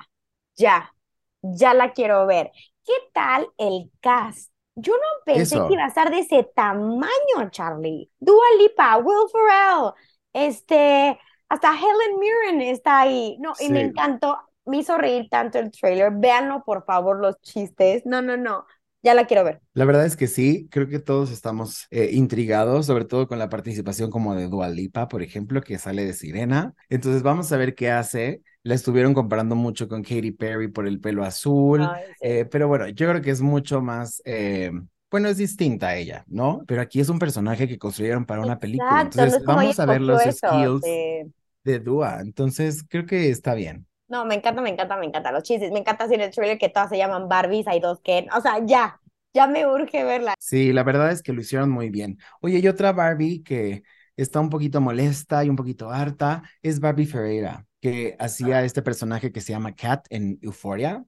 Ya, 0.55 0.93
ya 1.41 1.73
la 1.73 1.93
quiero 1.93 2.25
ver. 2.27 2.51
¿Qué 2.85 2.93
tal 3.13 3.47
el 3.57 3.91
cast? 4.01 4.51
Yo 4.75 4.93
no 4.93 5.23
pensé 5.25 5.57
que 5.67 5.73
iba 5.73 5.83
a 5.83 5.87
estar 5.87 6.09
de 6.09 6.19
ese 6.19 6.43
tamaño, 6.55 7.49
Charlie. 7.49 8.09
Dua 8.19 8.45
Lipa, 8.57 8.97
Will 8.97 9.29
Ferrell, 9.31 9.93
este, 10.33 11.19
hasta 11.49 11.73
Helen 11.73 12.19
Mirren 12.19 12.61
está 12.61 13.01
ahí. 13.01 13.37
No, 13.39 13.53
y 13.59 13.69
me 13.69 13.81
encantó, 13.81 14.39
me 14.65 14.77
hizo 14.77 14.97
reír 14.97 15.27
tanto 15.29 15.59
el 15.59 15.71
trailer. 15.71 16.11
Véanlo, 16.15 16.63
por 16.63 16.85
favor, 16.85 17.19
los 17.19 17.39
chistes. 17.41 18.05
No, 18.05 18.21
no, 18.21 18.37
no, 18.37 18.65
ya 19.03 19.13
la 19.13 19.25
quiero 19.25 19.43
ver. 19.43 19.61
La 19.73 19.85
verdad 19.85 20.05
es 20.05 20.17
que 20.17 20.27
sí, 20.27 20.67
creo 20.69 20.87
que 20.87 20.99
todos 20.99 21.31
estamos 21.31 21.87
eh, 21.91 22.09
intrigados, 22.13 22.85
sobre 22.87 23.05
todo 23.05 23.27
con 23.27 23.39
la 23.39 23.49
participación 23.49 24.11
como 24.11 24.35
de 24.35 24.47
Dua 24.47 24.69
Lipa, 24.69 25.07
por 25.07 25.23
ejemplo, 25.23 25.61
que 25.61 25.77
sale 25.77 26.05
de 26.05 26.13
Sirena. 26.13 26.73
Entonces 26.89 27.23
vamos 27.23 27.51
a 27.51 27.57
ver 27.57 27.73
qué 27.73 27.89
hace. 27.89 28.41
La 28.63 28.75
estuvieron 28.75 29.13
comparando 29.13 29.55
mucho 29.55 29.87
con 29.87 30.03
Katy 30.03 30.31
Perry 30.31 30.67
por 30.67 30.87
el 30.87 30.99
pelo 30.99 31.23
azul, 31.23 31.81
Ay, 31.81 32.03
sí. 32.19 32.27
eh, 32.27 32.45
pero 32.45 32.67
bueno, 32.67 32.87
yo 32.89 33.09
creo 33.09 33.21
que 33.21 33.31
es 33.31 33.41
mucho 33.41 33.81
más, 33.81 34.21
eh, 34.25 34.71
bueno, 35.09 35.29
es 35.29 35.37
distinta 35.37 35.87
a 35.89 35.95
ella, 35.95 36.23
¿no? 36.27 36.63
Pero 36.67 36.81
aquí 36.81 36.99
es 36.99 37.09
un 37.09 37.17
personaje 37.19 37.67
que 37.67 37.77
construyeron 37.79 38.25
para 38.25 38.41
una 38.41 38.59
película. 38.59 39.01
Exacto, 39.01 39.19
Entonces 39.21 39.45
vamos 39.45 39.79
a 39.79 39.85
ver 39.85 40.01
los 40.01 40.21
skills 40.21 40.81
sí. 40.83 41.31
de 41.63 41.79
Dua. 41.79 42.19
Entonces 42.21 42.83
creo 42.87 43.05
que 43.05 43.29
está 43.29 43.53
bien. 43.55 43.87
No, 44.11 44.25
me 44.25 44.35
encanta, 44.35 44.61
me 44.61 44.69
encanta, 44.69 44.97
me 44.97 45.05
encanta 45.05 45.31
los 45.31 45.43
chistes. 45.43 45.71
Me 45.71 45.79
encanta 45.79 46.03
hacer 46.03 46.19
el 46.19 46.31
trailer 46.31 46.57
que 46.57 46.67
todas 46.67 46.89
se 46.89 46.97
llaman 46.97 47.29
Barbies, 47.29 47.65
hay 47.67 47.79
dos 47.79 48.01
Ken. 48.01 48.27
O 48.35 48.41
sea, 48.41 48.59
ya, 48.65 48.99
ya 49.33 49.47
me 49.47 49.65
urge 49.65 50.03
verla. 50.03 50.33
Sí, 50.37 50.73
la 50.73 50.83
verdad 50.83 51.11
es 51.11 51.23
que 51.23 51.31
lo 51.31 51.39
hicieron 51.39 51.69
muy 51.69 51.89
bien. 51.89 52.17
Oye, 52.41 52.59
y 52.59 52.67
otra 52.67 52.91
Barbie 52.91 53.41
que 53.41 53.83
está 54.17 54.41
un 54.41 54.49
poquito 54.49 54.81
molesta 54.81 55.45
y 55.45 55.49
un 55.49 55.55
poquito 55.55 55.89
harta 55.89 56.43
es 56.61 56.81
Barbie 56.81 57.05
Ferreira, 57.05 57.65
que 57.79 58.17
hacía 58.19 58.63
este 58.65 58.81
personaje 58.81 59.31
que 59.31 59.39
se 59.39 59.53
llama 59.53 59.73
Kat 59.75 60.05
en 60.09 60.39
Euphoria. 60.41 61.05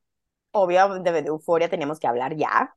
Obviamente 0.52 1.12
de 1.12 1.28
Euforia 1.28 1.70
tenemos 1.70 2.00
que 2.00 2.08
hablar 2.08 2.38
ya. 2.38 2.74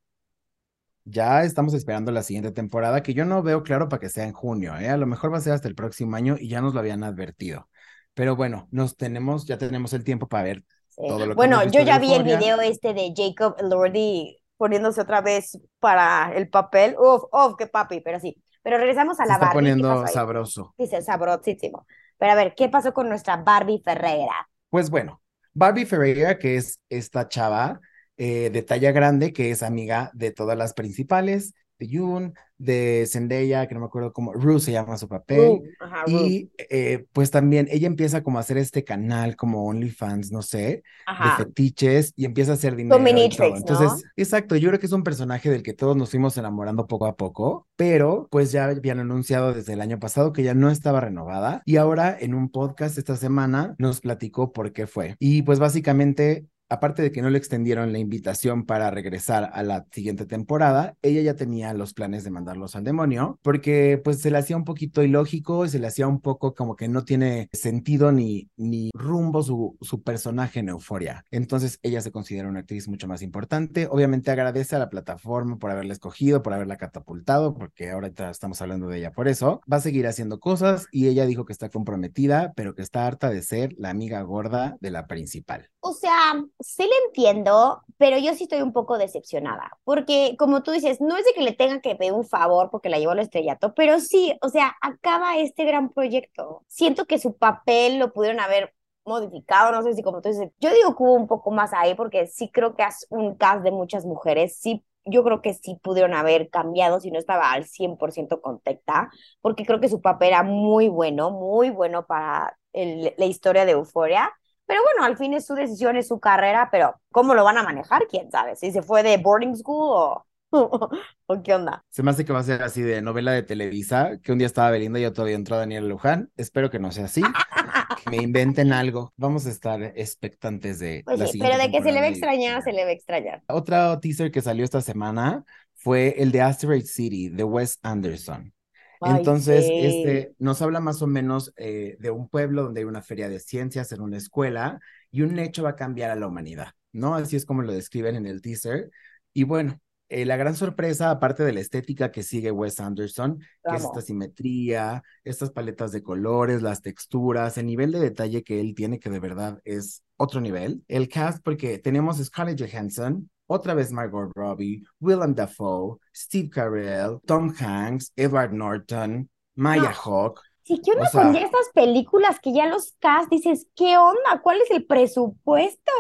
Ya 1.05 1.45
estamos 1.45 1.73
esperando 1.73 2.11
la 2.11 2.25
siguiente 2.25 2.51
temporada, 2.51 3.01
que 3.01 3.15
yo 3.15 3.25
no 3.25 3.41
veo 3.45 3.63
claro 3.63 3.89
para 3.89 4.01
que 4.01 4.09
sea 4.09 4.25
en 4.25 4.33
junio, 4.33 4.77
¿eh? 4.77 4.89
A 4.89 4.97
lo 4.97 5.07
mejor 5.07 5.33
va 5.33 5.39
a 5.39 5.41
ser 5.41 5.53
hasta 5.53 5.69
el 5.69 5.77
próximo 5.77 6.17
año 6.17 6.35
y 6.37 6.49
ya 6.49 6.61
nos 6.61 6.75
lo 6.75 6.81
habían 6.81 7.05
advertido. 7.05 7.69
Pero 8.17 8.35
bueno, 8.35 8.67
nos 8.71 8.97
tenemos, 8.97 9.45
ya 9.45 9.59
tenemos 9.59 9.93
el 9.93 10.03
tiempo 10.03 10.27
para 10.27 10.45
ver 10.45 10.65
todo 10.97 11.19
lo 11.19 11.29
que 11.29 11.35
Bueno, 11.35 11.63
yo 11.65 11.83
ya 11.83 11.99
vi 11.99 12.15
el 12.15 12.23
video 12.23 12.59
este 12.63 12.95
de 12.95 13.13
Jacob 13.15 13.57
Elordi 13.59 14.39
poniéndose 14.57 15.03
otra 15.03 15.21
vez 15.21 15.59
para 15.81 16.33
el 16.35 16.49
papel. 16.49 16.97
Uf, 16.99 17.25
uf, 17.31 17.57
qué 17.59 17.67
papi, 17.67 18.01
pero 18.01 18.19
sí. 18.19 18.43
Pero 18.63 18.79
regresamos 18.79 19.21
a 19.21 19.25
Se 19.25 19.29
la 19.29 19.35
está 19.35 19.47
Barbie. 19.49 19.67
¿Qué 19.67 19.71
poniendo 19.73 20.07
sabroso. 20.07 20.75
Dice 20.79 21.03
sabrosísimo. 21.03 21.87
Pero 22.17 22.33
a 22.33 22.37
ver, 22.37 22.55
¿qué 22.57 22.71
pasó 22.71 22.95
con 22.95 23.11
nuestra 23.11 23.37
Barbie 23.37 23.83
Ferreira? 23.85 24.49
Pues 24.71 24.89
bueno, 24.89 25.21
Barbie 25.53 25.85
Ferreira, 25.85 26.39
que 26.39 26.57
es 26.57 26.81
esta 26.89 27.29
chava 27.29 27.81
eh, 28.17 28.49
de 28.49 28.63
talla 28.63 28.93
grande, 28.93 29.35
que 29.35 29.51
es 29.51 29.63
amiga 29.63 30.11
de 30.15 30.31
todas 30.31 30.57
las 30.57 30.73
principales, 30.73 31.53
de 31.79 31.89
Yoon, 31.89 32.35
de 32.59 33.07
Zendaya, 33.07 33.67
que 33.67 33.75
no 33.75 33.81
me 33.81 33.87
acuerdo 33.87 34.13
cómo, 34.13 34.33
Rue 34.33 34.61
se 34.61 34.73
llama 34.73 34.97
su 34.97 35.09
papel. 35.09 35.61
Ajá. 35.81 36.05
Y 36.07 36.51
eh, 36.71 37.07
pues 37.13 37.31
también 37.31 37.69
ella 37.71 37.87
empieza 37.87 38.23
como 38.23 38.39
a 38.39 38.41
hacer 38.41 38.57
este 38.59 38.85
canal 38.85 39.37
como 39.37 39.67
OnlyFans, 39.67 40.33
no 40.33 40.43
sé, 40.43 40.59
de 40.59 40.83
Ajá. 41.07 41.37
fetiches 41.37 42.13
y 42.17 42.25
empieza 42.25 42.53
a 42.53 42.55
hacer 42.55 42.77
dinero 42.77 42.99
y. 42.99 43.39
¿no? 43.39 43.57
Entonces, 43.57 44.05
exacto, 44.17 44.57
yo 44.57 44.69
creo 44.69 44.81
que 44.81 44.87
es 44.87 44.93
un 44.93 45.03
personaje 45.03 45.51
del 45.51 45.63
que 45.63 45.75
todos 45.75 45.97
nos 45.97 46.11
fuimos 46.11 46.37
enamorando 46.39 46.87
poco 46.87 47.07
a 47.07 47.17
poco, 47.17 47.67
pero 47.77 48.29
pues 48.31 48.53
ya 48.53 48.65
habían 48.65 49.01
anunciado 49.01 49.53
desde 49.53 49.75
el 49.75 49.81
año 49.81 49.99
pasado 49.99 50.33
que 50.33 50.43
ya 50.43 50.55
no 50.55 50.71
estaba 50.71 51.01
renovada 51.01 51.63
y 51.65 51.77
ahora 51.77 52.17
en 52.19 52.35
un 52.35 52.51
podcast 52.51 52.99
esta 52.99 53.17
semana 53.17 53.75
nos 53.79 54.01
platicó 54.01 54.53
por 54.53 54.73
qué 54.73 54.87
fue. 54.87 55.17
Y 55.19 55.43
pues 55.43 55.59
básicamente 55.59 56.47
aparte 56.69 57.03
de 57.03 57.13
que 57.13 57.23
no 57.23 57.31
le 57.31 57.39
extendieron 57.39 57.93
la 57.93 57.99
invitación 57.99 58.65
para 58.65 58.91
regresar 58.91 59.51
a 59.53 59.63
la 59.63 59.87
siguiente 59.93 60.27
temporada, 60.27 60.97
ella 61.03 61.23
ya 61.23 61.35
tenía 61.35 61.75
los 61.75 61.95
planes 61.95 62.25
de 62.25 62.31
mandarlos 62.31 62.77
al 62.77 62.85
demonio, 62.85 63.39
porque 63.43 64.01
pues 64.03 64.21
se 64.21 64.31
le 64.31 64.39
hacía 64.39 64.57
un 64.57 64.65
poquito 64.65 65.03
ilógico 65.03 65.67
se 65.69 65.79
le 65.79 65.87
hacía 65.87 66.07
un 66.07 66.21
poco 66.21 66.55
como 66.55 66.77
que 66.77 66.89
no 66.89 67.05
tiene 67.05 67.49
sentido 67.53 68.13
ni, 68.13 68.49
ni 68.57 68.91
rumbo 68.95 69.43
su, 69.43 69.77
su 69.81 70.03
personaje 70.03 70.61
en 70.61 70.69
Euforia. 70.69 71.25
Entonces 71.31 71.79
ella 71.83 72.01
se 72.01 72.13
considera 72.13 72.49
una 72.49 72.61
actriz 72.61 72.89
mucho 72.89 73.09
más 73.09 73.23
importante. 73.23 73.89
Obviamente 73.91 74.31
agradece 74.31 74.77
a 74.77 74.79
la 74.79 74.89
plataforma 74.89 75.59
por 75.59 75.71
haberla 75.71 75.93
escogido, 75.93 76.43
por 76.43 76.55
haberla 76.55 76.77
catapultado, 76.77 77.55
porque 77.55 77.91
ahorita 77.91 78.31
estamos 78.31 78.61
hablando 78.63 78.89
de 78.89 78.99
ella 78.99 79.13
por 79.13 79.29
eso. 79.29 79.61
Va 79.71 79.79
a 79.79 79.81
seguir 79.81 80.07
haciendo 80.07 80.39
cosas 80.41 80.87
y 80.91 81.09
ella 81.09 81.27
dijo 81.27 81.45
que 81.45 81.53
está 81.53 81.69
comprometida, 81.69 82.53
pero 82.57 82.75
que 82.75 82.83
está 82.83 83.07
harta 83.07 83.31
de 83.31 83.43
ser 83.43 83.75
la 83.79 83.91
amiga 83.91 84.23
gorda 84.23 84.77
de 84.81 84.91
la 84.91 85.07
principal. 85.07 85.71
O 85.81 85.93
sea, 85.93 86.35
sí 86.61 86.83
le 86.85 86.91
entiendo, 87.07 87.83
pero 87.99 88.19
yo 88.19 88.35
sí 88.35 88.45
estoy 88.45 88.63
un 88.63 88.73
poco 88.73 88.99
decepcionada, 88.99 89.71
porque 89.85 90.35
como 90.39 90.63
tú 90.63 90.71
dices, 90.73 91.01
no 91.01 91.17
es 91.17 91.25
de 91.25 91.33
que 91.35 91.43
le 91.43 91.53
tenga 91.53 91.81
que 91.81 91.95
pedir 91.97 92.13
un 92.13 92.25
favor 92.27 92.71
porque 92.71 92.89
la 92.89 92.99
llevó 92.99 93.13
al 93.13 93.19
estrellato, 93.21 93.75
pero 93.75 94.01
sí, 94.01 94.37
o 94.43 94.49
sea, 94.49 94.75
acaba 94.81 95.37
este 95.39 95.65
gran 95.65 95.91
proyecto. 95.91 96.63
Siento 96.69 97.05
que 97.07 97.19
su 97.19 97.37
papel 97.37 97.99
lo 97.99 98.13
pudieron 98.13 98.41
haber 98.41 98.75
modificado, 99.05 99.71
no 99.73 99.83
sé 99.83 99.95
si 99.95 100.03
como 100.03 100.21
tú 100.21 100.29
dices, 100.31 100.51
yo 100.59 100.73
digo 100.75 100.97
que 100.97 101.03
hubo 101.03 101.15
un 101.15 101.29
poco 101.29 101.51
más 101.51 101.73
ahí 101.73 101.95
porque 101.95 102.27
sí 102.27 102.51
creo 102.51 102.75
que 102.75 102.83
es 102.85 103.07
un 103.11 103.37
cast 103.37 103.63
de 103.63 103.71
muchas 103.71 104.05
mujeres, 104.05 104.57
sí, 104.59 104.85
yo 105.05 105.23
creo 105.23 105.41
que 105.43 105.55
sí 105.55 105.79
pudieron 105.83 106.15
haber 106.15 106.51
cambiado 106.51 106.99
si 107.01 107.11
no 107.13 107.19
estaba 107.19 107.53
al 107.53 107.65
100% 107.67 108.41
contenta, 108.41 109.11
porque 109.41 109.65
creo 109.65 109.79
que 109.81 109.89
su 109.89 110.01
papel 110.01 110.29
era 110.31 110.43
muy 110.43 110.89
bueno, 110.89 111.31
muy 111.31 111.71
bueno 111.71 112.07
para 112.07 112.59
el- 112.73 113.15
la 113.17 113.25
historia 113.27 113.65
de 113.65 113.73
Euforia. 113.73 114.33
Pero 114.67 114.81
bueno, 114.83 115.05
al 115.05 115.17
fin 115.17 115.35
es 115.35 115.47
su 115.47 115.55
decisión, 115.55 115.97
es 115.97 116.09
su 116.09 116.19
carrera, 116.19 116.69
pero 116.71 117.01
¿cómo 117.13 117.35
lo 117.35 117.45
van 117.45 117.59
a 117.59 117.63
manejar? 117.63 118.07
¿Quién 118.09 118.31
sabe? 118.31 118.57
Si 118.57 118.73
se 118.73 118.83
fue 118.83 119.03
de 119.03 119.17
boarding 119.17 119.57
school 119.57 119.91
o, 119.91 120.27
o 121.27 121.43
qué 121.43 121.55
onda. 121.55 121.85
Se 121.91 122.03
me 122.03 122.11
hace 122.11 122.25
que 122.25 122.33
va 122.33 122.41
a 122.41 122.45
ser 122.45 122.63
así 122.63 122.83
de 122.83 123.03
novela 123.03 123.33
de 123.33 123.43
Televisa, 123.43 124.19
que 124.23 124.33
un 124.33 124.39
día 124.39 124.47
estaba 124.47 124.71
Belinda 124.71 124.99
y 124.99 125.05
otro 125.05 125.25
día 125.25 125.37
entró 125.37 125.57
Daniel 125.57 125.89
Luján. 125.89 126.31
Espero 126.37 126.71
que 126.71 126.79
no 126.79 126.91
sea 126.91 127.07
así, 127.07 127.23
que 128.05 128.11
me 128.11 128.17
inventen 128.17 128.73
algo. 128.73 129.13
Vamos 129.17 129.47
a 129.47 129.51
estar 129.51 129.83
expectantes 129.83 130.79
de 130.79 131.03
Pues 131.05 131.19
la 131.19 131.27
sí, 131.27 131.39
pero 131.39 131.59
de 131.59 131.71
que 131.71 131.83
se 131.83 131.93
le 131.93 132.01
va 132.01 132.07
a 132.07 132.11
extrañar, 132.11 132.63
se 132.63 132.73
le 132.73 132.85
va 132.85 132.91
a 132.91 132.95
extrañar. 132.95 133.43
Otro 133.49 133.99
teaser 134.01 134.31
que 134.31 134.43
salió 134.43 134.65
esta 134.65 134.81
semana 134.81 135.45
fue 135.75 136.17
el 136.19 136.33
de 136.33 136.43
Asteroid 136.43 136.85
City, 136.85 137.29
de 137.29 137.45
Wes 137.45 137.79
Anderson. 137.83 138.53
Ay, 139.01 139.19
Entonces, 139.19 139.67
este 139.71 140.35
nos 140.39 140.63
habla 140.63 140.81
más 140.81 141.03
o 141.03 141.07
menos 141.07 141.53
eh, 141.57 141.97
de 141.99 142.11
un 142.11 142.29
pueblo 142.29 142.65
donde 142.65 142.81
hay 142.81 142.85
una 142.85 143.03
feria 143.03 143.29
de 143.29 143.41
ciencias 143.41 143.93
en 143.93 144.01
una 144.01 144.17
escuela 144.17 144.81
y 145.11 145.23
un 145.23 145.39
hecho 145.39 145.63
va 145.63 145.71
a 145.71 145.77
cambiar 145.77 146.11
a 146.11 146.17
la 146.17 146.27
humanidad, 146.27 146.73
¿no? 146.93 147.15
Así 147.15 147.37
es 147.37 147.47
como 147.47 147.63
lo 147.63 147.73
describen 147.73 148.17
en 148.17 148.27
el 148.27 148.43
teaser. 148.43 148.91
Y 149.33 149.45
bueno, 149.45 149.81
eh, 150.09 150.25
la 150.25 150.37
gran 150.37 150.55
sorpresa, 150.55 151.11
aparte 151.11 151.43
de 151.45 151.53
la 151.53 151.61
estética 151.61 152.13
que 152.13 152.23
sigue 152.23 152.53
Wes 152.53 152.79
Anderson, 152.79 153.41
que 153.69 153.77
es 153.77 153.83
esta 153.83 154.01
simetría, 154.01 155.03
estas 155.25 155.51
paletas 155.51 155.91
de 155.91 156.03
colores, 156.03 156.63
las 156.63 156.81
texturas, 156.81 157.59
el 157.59 157.67
nivel 157.67 157.91
de 157.91 157.99
detalle 157.99 158.45
que 158.45 158.61
él 158.61 158.75
tiene, 158.75 159.01
que 159.01 159.11
de 159.11 159.19
verdad 159.19 159.61
es 159.65 160.05
otro 160.17 160.41
nivel. 160.41 160.85
El 160.87 161.09
cast, 161.09 161.43
porque 161.43 161.79
tenemos 161.79 162.19
Scarlett 162.19 162.61
Johansson, 162.61 163.29
otra 163.47 163.75
vez 163.75 163.93
Margot 163.93 164.31
Robbie, 164.35 164.83
Willem 165.01 165.35
Dafoe, 165.35 165.99
Steve 166.15 166.51
Carell, 166.51 167.21
Tom 167.27 167.53
Hanks, 167.59 168.13
Edward 168.17 168.53
Norton, 168.53 169.29
Maya 169.55 169.83
No. 169.91 169.95
Hawke. 169.95 170.41
Sí, 170.65 170.81
¿qué 170.85 170.93
onda 170.93 171.05
O 171.05 171.07
sea- 171.11 171.23
con 171.23 171.33
ya 171.35 171.41
estas 171.43 171.69
películas 171.75 172.41
que 172.41 172.53
ya 172.53 172.67
los 172.67 172.97
cast 172.99 173.31
dices, 173.31 173.69
¿qué 173.77 173.99
onda? 173.99 174.41
¿Cuál 174.43 174.61
es 174.63 174.71
el 174.73 174.85
presupuesto? 174.85 175.93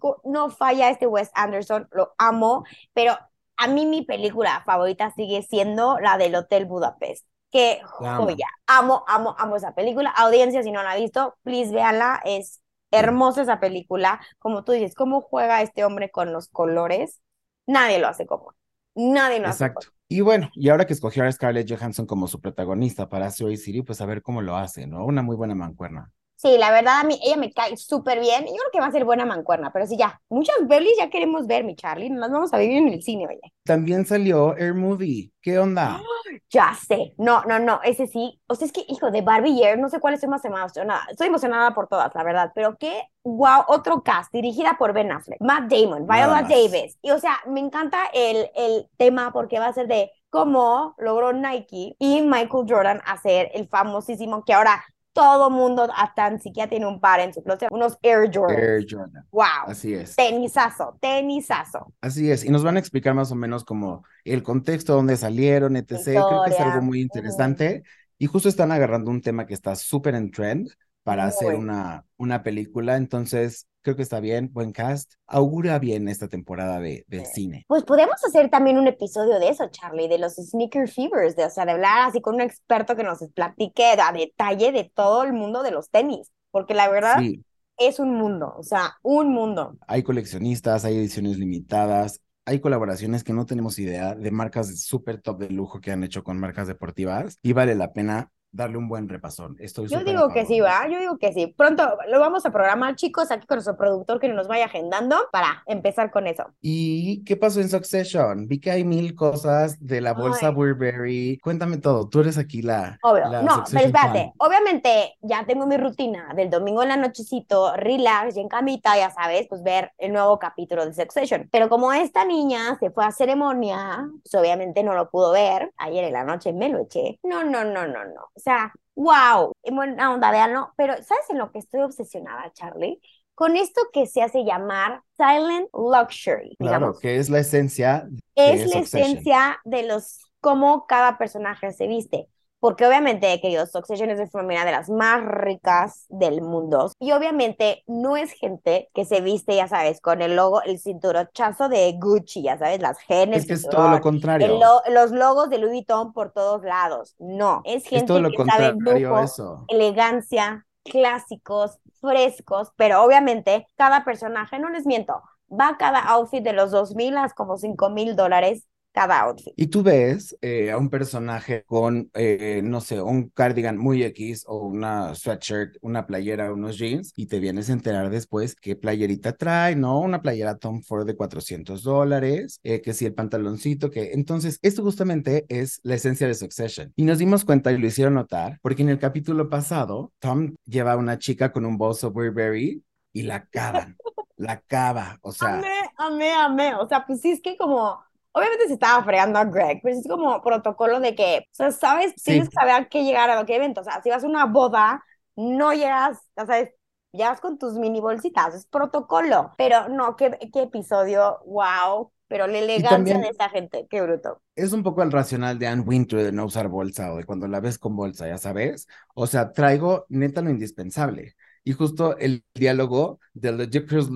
Co- 0.00 0.20
No 0.24 0.50
falla 0.50 0.90
este 0.90 1.06
Wes 1.06 1.30
Anderson, 1.34 1.88
lo 1.92 2.12
amo, 2.18 2.64
pero 2.94 3.16
a 3.56 3.68
mí 3.68 3.86
mi 3.86 4.02
película 4.02 4.62
favorita 4.66 5.12
sigue 5.14 5.42
siendo 5.42 6.00
la 6.00 6.18
del 6.18 6.34
Hotel 6.34 6.64
Budapest. 6.66 7.26
Qué 7.50 7.80
joya. 7.84 8.46
Amo, 8.66 9.04
amo, 9.06 9.34
amo 9.38 9.56
esa 9.56 9.74
película. 9.74 10.10
Audiencia, 10.10 10.62
si 10.62 10.72
no 10.72 10.82
la 10.82 10.92
ha 10.92 10.96
visto, 10.96 11.36
please 11.42 11.70
véanla. 11.70 12.20
Es 12.24 12.61
hermosa 12.92 13.42
esa 13.42 13.58
película. 13.58 14.20
Como 14.38 14.64
tú 14.64 14.72
dices, 14.72 14.94
cómo 14.94 15.22
juega 15.22 15.62
este 15.62 15.84
hombre 15.84 16.10
con 16.10 16.32
los 16.32 16.48
colores. 16.48 17.20
Nadie 17.66 17.98
lo 17.98 18.08
hace 18.08 18.26
como. 18.26 18.54
Nadie 18.94 19.40
lo 19.40 19.48
hace 19.48 19.64
Exacto. 19.64 19.88
Y 20.08 20.20
bueno, 20.20 20.50
y 20.54 20.68
ahora 20.68 20.84
que 20.84 20.92
escogió 20.92 21.24
a 21.24 21.32
Scarlett 21.32 21.70
Johansson 21.70 22.06
como 22.06 22.28
su 22.28 22.40
protagonista 22.40 23.08
para 23.08 23.26
Asteroid 23.26 23.56
City, 23.56 23.82
pues 23.82 24.00
a 24.00 24.06
ver 24.06 24.20
cómo 24.22 24.42
lo 24.42 24.56
hace, 24.56 24.86
¿no? 24.86 25.06
Una 25.06 25.22
muy 25.22 25.36
buena 25.36 25.54
mancuerna. 25.54 26.12
Sí, 26.42 26.58
la 26.58 26.72
verdad, 26.72 26.98
a 26.98 27.04
mí 27.04 27.20
ella 27.22 27.36
me 27.36 27.52
cae 27.52 27.76
súper 27.76 28.18
bien. 28.18 28.44
Yo 28.46 28.54
creo 28.54 28.70
que 28.72 28.80
va 28.80 28.86
a 28.86 28.90
ser 28.90 29.04
buena 29.04 29.24
mancuerna, 29.24 29.72
pero 29.72 29.86
sí, 29.86 29.96
ya, 29.96 30.20
muchas 30.28 30.56
pelis 30.68 30.92
ya 30.98 31.08
queremos 31.08 31.46
ver, 31.46 31.62
mi 31.62 31.76
Charlie. 31.76 32.10
Nos 32.10 32.32
vamos 32.32 32.52
a 32.52 32.58
vivir 32.58 32.78
en 32.78 32.88
el 32.88 33.00
cine, 33.00 33.28
oye. 33.28 33.52
También 33.62 34.04
salió 34.04 34.56
Air 34.56 34.74
Movie. 34.74 35.30
¿Qué 35.40 35.58
onda? 35.58 36.00
Ya 36.50 36.74
sé. 36.74 37.14
No, 37.18 37.42
no, 37.44 37.58
no, 37.58 37.80
ese 37.82 38.06
sí. 38.06 38.40
O 38.46 38.54
sea, 38.54 38.66
es 38.66 38.72
que, 38.72 38.84
hijo, 38.88 39.10
de 39.10 39.22
Barbie 39.22 39.52
y 39.52 39.62
Air, 39.64 39.78
no 39.78 39.88
sé 39.88 40.00
cuál 40.00 40.14
estoy 40.14 40.28
más 40.28 40.44
emocionada. 40.44 41.02
Estoy 41.10 41.28
emocionada 41.28 41.74
por 41.74 41.88
todas, 41.88 42.14
la 42.14 42.24
verdad. 42.24 42.52
Pero 42.54 42.76
qué, 42.78 43.02
wow, 43.22 43.64
otro 43.68 44.02
cast, 44.02 44.32
dirigida 44.32 44.76
por 44.78 44.92
Ben 44.92 45.12
Affleck, 45.12 45.40
Matt 45.40 45.70
Damon, 45.70 46.06
Viola. 46.06 46.42
Davis. 46.42 46.98
Y, 47.02 47.10
o 47.10 47.18
sea, 47.18 47.38
me 47.46 47.60
encanta 47.60 48.06
el, 48.12 48.50
el 48.54 48.86
tema 48.96 49.32
porque 49.32 49.58
va 49.58 49.66
a 49.66 49.72
ser 49.72 49.88
de 49.88 50.10
cómo 50.30 50.94
logró 50.96 51.32
Nike 51.32 51.94
y 51.98 52.22
Michael 52.22 52.66
Jordan 52.66 53.00
hacer 53.04 53.50
el 53.54 53.68
famosísimo, 53.68 54.44
que 54.44 54.54
ahora 54.54 54.82
todo 55.12 55.50
mundo, 55.50 55.88
hasta 55.94 56.30
ni 56.30 56.38
siquiera 56.38 56.68
tiene 56.68 56.86
un 56.86 57.00
par 57.00 57.20
en 57.20 57.32
su 57.34 57.42
closet, 57.42 57.68
unos 57.70 57.98
Air 58.02 58.30
Jordan. 58.32 58.58
Air 58.58 58.86
Jordan. 58.88 59.26
Wow. 59.30 59.44
Así 59.66 59.94
es. 59.94 60.16
Tenisazo, 60.16 60.96
tenisazo. 61.00 61.92
Así 62.00 62.30
es. 62.30 62.44
Y 62.44 62.50
nos 62.50 62.64
van 62.64 62.76
a 62.76 62.78
explicar 62.80 63.14
más 63.14 63.30
o 63.32 63.34
menos 63.34 63.64
como 63.64 64.04
el 64.24 64.42
contexto, 64.42 64.94
dónde 64.94 65.16
salieron, 65.16 65.76
etc. 65.76 66.02
Creo 66.04 66.42
que 66.44 66.50
es 66.50 66.52
Historia. 66.52 66.72
algo 66.72 66.86
muy 66.86 67.00
interesante. 67.00 67.82
Y 68.18 68.26
justo 68.26 68.48
están 68.48 68.72
agarrando 68.72 69.10
un 69.10 69.20
tema 69.20 69.46
que 69.46 69.54
está 69.54 69.74
súper 69.74 70.14
en 70.14 70.30
trend 70.30 70.70
para 71.02 71.24
hacer 71.26 71.54
una, 71.54 72.04
una 72.16 72.42
película. 72.42 72.96
Entonces, 72.96 73.66
creo 73.82 73.96
que 73.96 74.02
está 74.02 74.20
bien, 74.20 74.50
buen 74.52 74.72
cast. 74.72 75.14
Augura 75.26 75.78
bien 75.78 76.08
esta 76.08 76.28
temporada 76.28 76.80
de, 76.80 77.04
de 77.08 77.24
Sí. 77.24 77.32
cine. 77.34 77.64
Pues 77.66 77.84
podemos 77.84 78.16
hacer 78.24 78.50
también 78.50 78.78
un 78.78 78.86
episodio 78.86 79.38
de 79.38 79.48
eso, 79.48 79.68
Charlie, 79.70 80.08
de 80.08 80.18
los 80.18 80.34
sneaker 80.34 80.88
fevers, 80.88 81.36
de, 81.36 81.46
o 81.46 81.50
sea, 81.50 81.64
de 81.64 81.72
hablar 81.72 82.08
así 82.08 82.20
con 82.20 82.34
un 82.36 82.40
experto 82.42 82.94
que 82.96 83.02
nos 83.04 83.18
platique 83.34 83.84
a 84.00 84.12
detalle 84.12 84.72
de 84.72 84.84
todo 84.94 85.22
el 85.24 85.32
mundo 85.32 85.62
de 85.62 85.70
los 85.70 85.90
tenis, 85.90 86.30
porque 86.50 86.74
la 86.74 86.88
verdad 86.88 87.16
Sí, 87.18 87.44
es 87.78 87.98
un 87.98 88.14
mundo, 88.14 88.54
o 88.56 88.62
sea, 88.62 88.96
un 89.02 89.32
mundo. 89.32 89.76
hay 89.86 90.02
coleccionistas, 90.02 90.84
hay 90.84 90.96
ediciones 90.98 91.38
limitadas, 91.38 92.20
hay 92.44 92.60
colaboraciones 92.60 93.24
que 93.24 93.32
no 93.32 93.46
tenemos 93.46 93.78
idea 93.78 94.14
de 94.14 94.30
marcas 94.30 94.80
súper 94.82 95.20
top 95.20 95.38
de 95.40 95.50
lujo 95.50 95.80
que 95.80 95.92
han 95.92 96.04
hecho 96.04 96.22
con 96.24 96.38
marcas 96.38 96.66
deportivas 96.68 97.38
y 97.42 97.52
vale 97.52 97.74
la 97.74 97.92
pena 97.92 98.30
darle 98.52 98.76
un 98.76 98.88
buen 98.88 99.08
repasón. 99.08 99.56
Estoy 99.58 99.88
Yo 99.88 100.04
digo 100.04 100.28
que 100.28 100.46
sí, 100.46 100.60
va, 100.60 100.86
yo 100.88 100.98
digo 101.00 101.18
que 101.18 101.32
sí. 101.32 101.46
Pronto 101.46 101.96
lo 102.08 102.20
vamos 102.20 102.44
a 102.46 102.50
programar, 102.50 102.94
chicos, 102.94 103.30
aquí 103.30 103.46
con 103.46 103.56
nuestro 103.56 103.76
productor 103.76 104.20
que 104.20 104.28
nos 104.28 104.46
vaya 104.46 104.66
agendando 104.66 105.16
para 105.32 105.62
empezar 105.66 106.10
con 106.10 106.26
eso. 106.26 106.44
¿Y 106.60 107.24
qué 107.24 107.36
pasó 107.36 107.60
en 107.60 107.68
Succession? 107.70 108.46
Vi 108.46 108.60
que 108.60 108.70
hay 108.70 108.84
mil 108.84 109.14
cosas 109.14 109.84
de 109.84 110.00
la 110.00 110.12
bolsa 110.12 110.48
Ay. 110.48 110.54
Burberry. 110.54 111.38
Cuéntame 111.42 111.78
todo. 111.78 112.08
Tú 112.08 112.20
eres 112.20 112.38
aquí 112.38 112.62
la, 112.62 112.98
Obvio, 113.02 113.28
la 113.28 113.42
no, 113.42 113.46
pero 113.46 113.54
Succession 113.56 113.86
espérate, 113.86 114.18
fan. 114.18 114.32
obviamente 114.38 115.14
ya 115.22 115.44
tengo 115.46 115.66
mi 115.66 115.76
rutina 115.76 116.32
del 116.36 116.50
domingo 116.50 116.82
en 116.82 116.90
la 116.90 116.96
nochecito, 116.96 117.74
relax 117.76 118.36
y 118.36 118.40
en 118.40 118.48
camita, 118.48 118.96
ya 118.96 119.10
sabes, 119.10 119.46
pues 119.48 119.62
ver 119.62 119.92
el 119.98 120.12
nuevo 120.12 120.38
capítulo 120.38 120.84
de 120.84 120.92
Succession. 120.92 121.48
Pero 121.50 121.68
como 121.68 121.92
esta 121.92 122.24
niña 122.24 122.76
se 122.78 122.90
fue 122.90 123.04
a 123.04 123.12
ceremonia, 123.12 124.08
pues 124.22 124.34
obviamente 124.34 124.82
no 124.82 124.94
lo 124.94 125.10
pudo 125.10 125.32
ver, 125.32 125.72
ayer 125.78 126.04
en 126.04 126.12
la 126.12 126.24
noche 126.24 126.52
me 126.52 126.68
lo 126.68 126.80
eché. 126.80 127.18
No, 127.22 127.44
no, 127.44 127.64
no, 127.64 127.86
no, 127.86 128.04
no. 128.04 128.30
O 128.42 128.44
sea, 128.44 128.72
wow, 128.96 129.52
en 129.62 129.76
buena 129.76 130.12
onda, 130.12 130.32
véanlo. 130.32 130.72
Pero 130.76 130.94
¿sabes 130.94 131.30
en 131.30 131.38
lo 131.38 131.52
que 131.52 131.60
estoy 131.60 131.82
obsesionada, 131.82 132.52
Charlie? 132.52 133.00
Con 133.36 133.56
esto 133.56 133.80
que 133.92 134.06
se 134.06 134.20
hace 134.20 134.44
llamar 134.44 135.02
silent 135.16 135.68
luxury, 135.72 136.56
Claro, 136.58 136.90
digamos. 136.90 137.00
que 137.00 137.18
es 137.18 137.30
la 137.30 137.38
esencia 137.38 138.08
de 138.08 138.20
es 138.34 138.66
la 138.66 138.80
esencia 138.80 139.60
de 139.64 139.84
los 139.84 140.18
cómo 140.40 140.86
cada 140.88 141.18
personaje 141.18 141.72
se 141.72 141.86
viste. 141.86 142.28
Porque 142.62 142.86
obviamente, 142.86 143.40
queridos, 143.40 143.72
Succession 143.72 144.08
es 144.10 144.30
familia 144.30 144.64
de 144.64 144.70
las 144.70 144.88
más 144.88 145.20
ricas 145.24 146.06
del 146.10 146.42
mundo. 146.42 146.92
Y 147.00 147.10
obviamente 147.10 147.82
no 147.88 148.16
es 148.16 148.32
gente 148.32 148.88
que 148.94 149.04
se 149.04 149.20
viste, 149.20 149.56
ya 149.56 149.66
sabes, 149.66 150.00
con 150.00 150.22
el 150.22 150.36
logo, 150.36 150.62
el 150.62 150.78
cinturochazo 150.78 151.68
de 151.68 151.92
Gucci, 152.00 152.42
ya 152.44 152.58
sabes, 152.58 152.80
las 152.80 153.00
genes, 153.00 153.42
Es 153.42 153.46
que 153.48 153.54
es 153.54 153.68
todo 153.68 153.88
lo 153.88 154.00
contrario. 154.00 154.60
lo- 154.60 154.82
los 154.94 155.10
logos 155.10 155.50
de 155.50 155.58
Louis 155.58 155.72
Vuitton 155.72 156.12
por 156.12 156.32
todos 156.32 156.62
lados. 156.62 157.16
No, 157.18 157.62
es 157.64 157.82
Es 157.84 157.90
gente 157.90 158.06
todo 158.06 158.20
lo 158.20 158.30
que 158.30 158.38
sabe 158.46 158.74
lujo, 158.78 159.36
elegancia, 159.68 160.66
clásicos, 160.84 161.78
frescos, 162.00 162.70
pero 162.76 163.02
obviamente 163.02 163.66
cada 163.76 164.04
personaje, 164.04 164.58
no 164.60 164.68
les 164.70 164.86
miento, 164.86 165.20
va 165.50 165.76
cada 165.78 166.00
outfit 166.00 166.42
de 166.44 166.52
los 166.52 166.70
dos 166.70 166.94
mil 166.94 167.16
a 167.16 167.28
como 167.30 167.56
cinco 167.58 167.90
mil 167.90 168.16
dólares 168.16 168.66
cada 168.92 169.20
outfit. 169.20 169.52
Y 169.56 169.68
tú 169.68 169.82
ves 169.82 170.36
eh, 170.42 170.70
a 170.70 170.78
un 170.78 170.90
personaje 170.90 171.64
con, 171.64 172.10
eh, 172.14 172.60
no 172.62 172.80
sé, 172.80 173.00
un 173.00 173.30
cardigan 173.30 173.78
muy 173.78 174.02
X 174.04 174.44
o 174.46 174.58
una 174.58 175.14
sweatshirt, 175.14 175.76
una 175.80 176.06
playera, 176.06 176.52
unos 176.52 176.78
jeans, 176.78 177.12
y 177.16 177.26
te 177.26 177.40
vienes 177.40 177.70
a 177.70 177.72
enterar 177.72 178.10
después 178.10 178.54
qué 178.54 178.76
playerita 178.76 179.32
trae, 179.32 179.74
¿no? 179.76 180.00
Una 180.00 180.22
playera 180.22 180.58
Tom 180.58 180.82
Ford 180.82 181.06
de 181.06 181.16
400 181.16 181.82
dólares, 181.82 182.60
eh, 182.62 182.80
que 182.80 182.92
si 182.92 183.06
el 183.06 183.14
pantaloncito, 183.14 183.90
que... 183.90 184.12
Entonces, 184.12 184.58
esto 184.62 184.82
justamente 184.82 185.46
es 185.48 185.80
la 185.82 185.94
esencia 185.94 186.26
de 186.26 186.34
Succession. 186.34 186.92
Y 186.96 187.04
nos 187.04 187.18
dimos 187.18 187.44
cuenta 187.44 187.72
y 187.72 187.78
lo 187.78 187.86
hicieron 187.86 188.14
notar, 188.14 188.58
porque 188.62 188.82
en 188.82 188.90
el 188.90 188.98
capítulo 188.98 189.48
pasado, 189.48 190.12
Tom 190.18 190.54
lleva 190.66 190.92
a 190.92 190.96
una 190.96 191.18
chica 191.18 191.52
con 191.52 191.64
un 191.64 191.78
bolso 191.78 192.10
Burberry 192.10 192.82
y 193.12 193.22
la 193.22 193.36
acaban, 193.36 193.96
la 194.36 194.52
acaba, 194.52 195.18
o 195.22 195.32
sea... 195.32 195.58
Amé, 195.58 195.68
amé, 195.96 196.32
amé. 196.32 196.74
O 196.74 196.86
sea, 196.86 197.06
pues 197.06 197.20
sí 197.20 197.30
es 197.30 197.40
que 197.40 197.56
como, 197.56 198.00
obviamente 198.32 198.66
se 198.68 198.74
estaba 198.74 199.02
fregando 199.04 199.38
a 199.38 199.44
Greg, 199.44 199.80
pero 199.82 199.96
es 199.98 200.06
como 200.08 200.42
protocolo 200.42 201.00
de 201.00 201.14
que, 201.14 201.46
o 201.52 201.54
sea, 201.54 201.70
sabes, 201.72 202.14
Sí. 202.16 202.22
tienes 202.24 202.48
que 202.48 202.54
saber 202.54 202.74
a 202.74 202.88
qué 202.88 203.04
llegar 203.04 203.30
a 203.30 203.44
qué 203.46 203.56
evento. 203.56 203.80
O 203.80 203.84
sea, 203.84 204.02
si 204.02 204.10
vas 204.10 204.24
a 204.24 204.26
una 204.26 204.46
boda, 204.46 205.02
no 205.36 205.72
llegas, 205.72 206.18
ya 206.36 206.46
sabes, 206.46 206.70
llegas 207.12 207.40
con 207.40 207.58
tus 207.58 207.74
mini 207.74 208.00
bolsitas, 208.00 208.54
es 208.54 208.66
protocolo. 208.66 209.52
Pero 209.58 209.88
no, 209.88 210.16
qué, 210.16 210.38
qué 210.52 210.62
episodio, 210.62 211.40
wow. 211.46 212.12
Pero 212.28 212.46
la 212.46 212.58
elegancia 212.58 213.18
de 213.18 213.28
esa 213.28 213.48
gente, 213.50 213.86
qué 213.90 214.00
bruto. 214.02 214.40
Es 214.54 214.72
un 214.72 214.82
poco 214.82 215.02
el 215.02 215.10
racional 215.12 215.58
de 215.58 215.66
Anne 215.66 215.82
Wintour 215.82 216.22
de 216.22 216.32
no 216.32 216.44
usar 216.44 216.68
bolsa 216.68 217.12
o 217.12 217.16
de 217.16 217.24
cuando 217.24 217.48
la 217.48 217.60
ves 217.60 217.78
con 217.78 217.96
bolsa, 217.96 218.28
ya 218.28 218.36
sabes. 218.38 218.86
O 219.14 219.26
sea, 219.26 219.52
traigo 219.52 220.04
neta 220.10 220.42
lo 220.42 220.50
indispensable. 220.50 221.36
Y 221.64 221.72
justo 221.72 222.16
el 222.18 222.44
diálogo 222.54 223.20
del 223.34 223.58
Ridiculous 223.58 224.10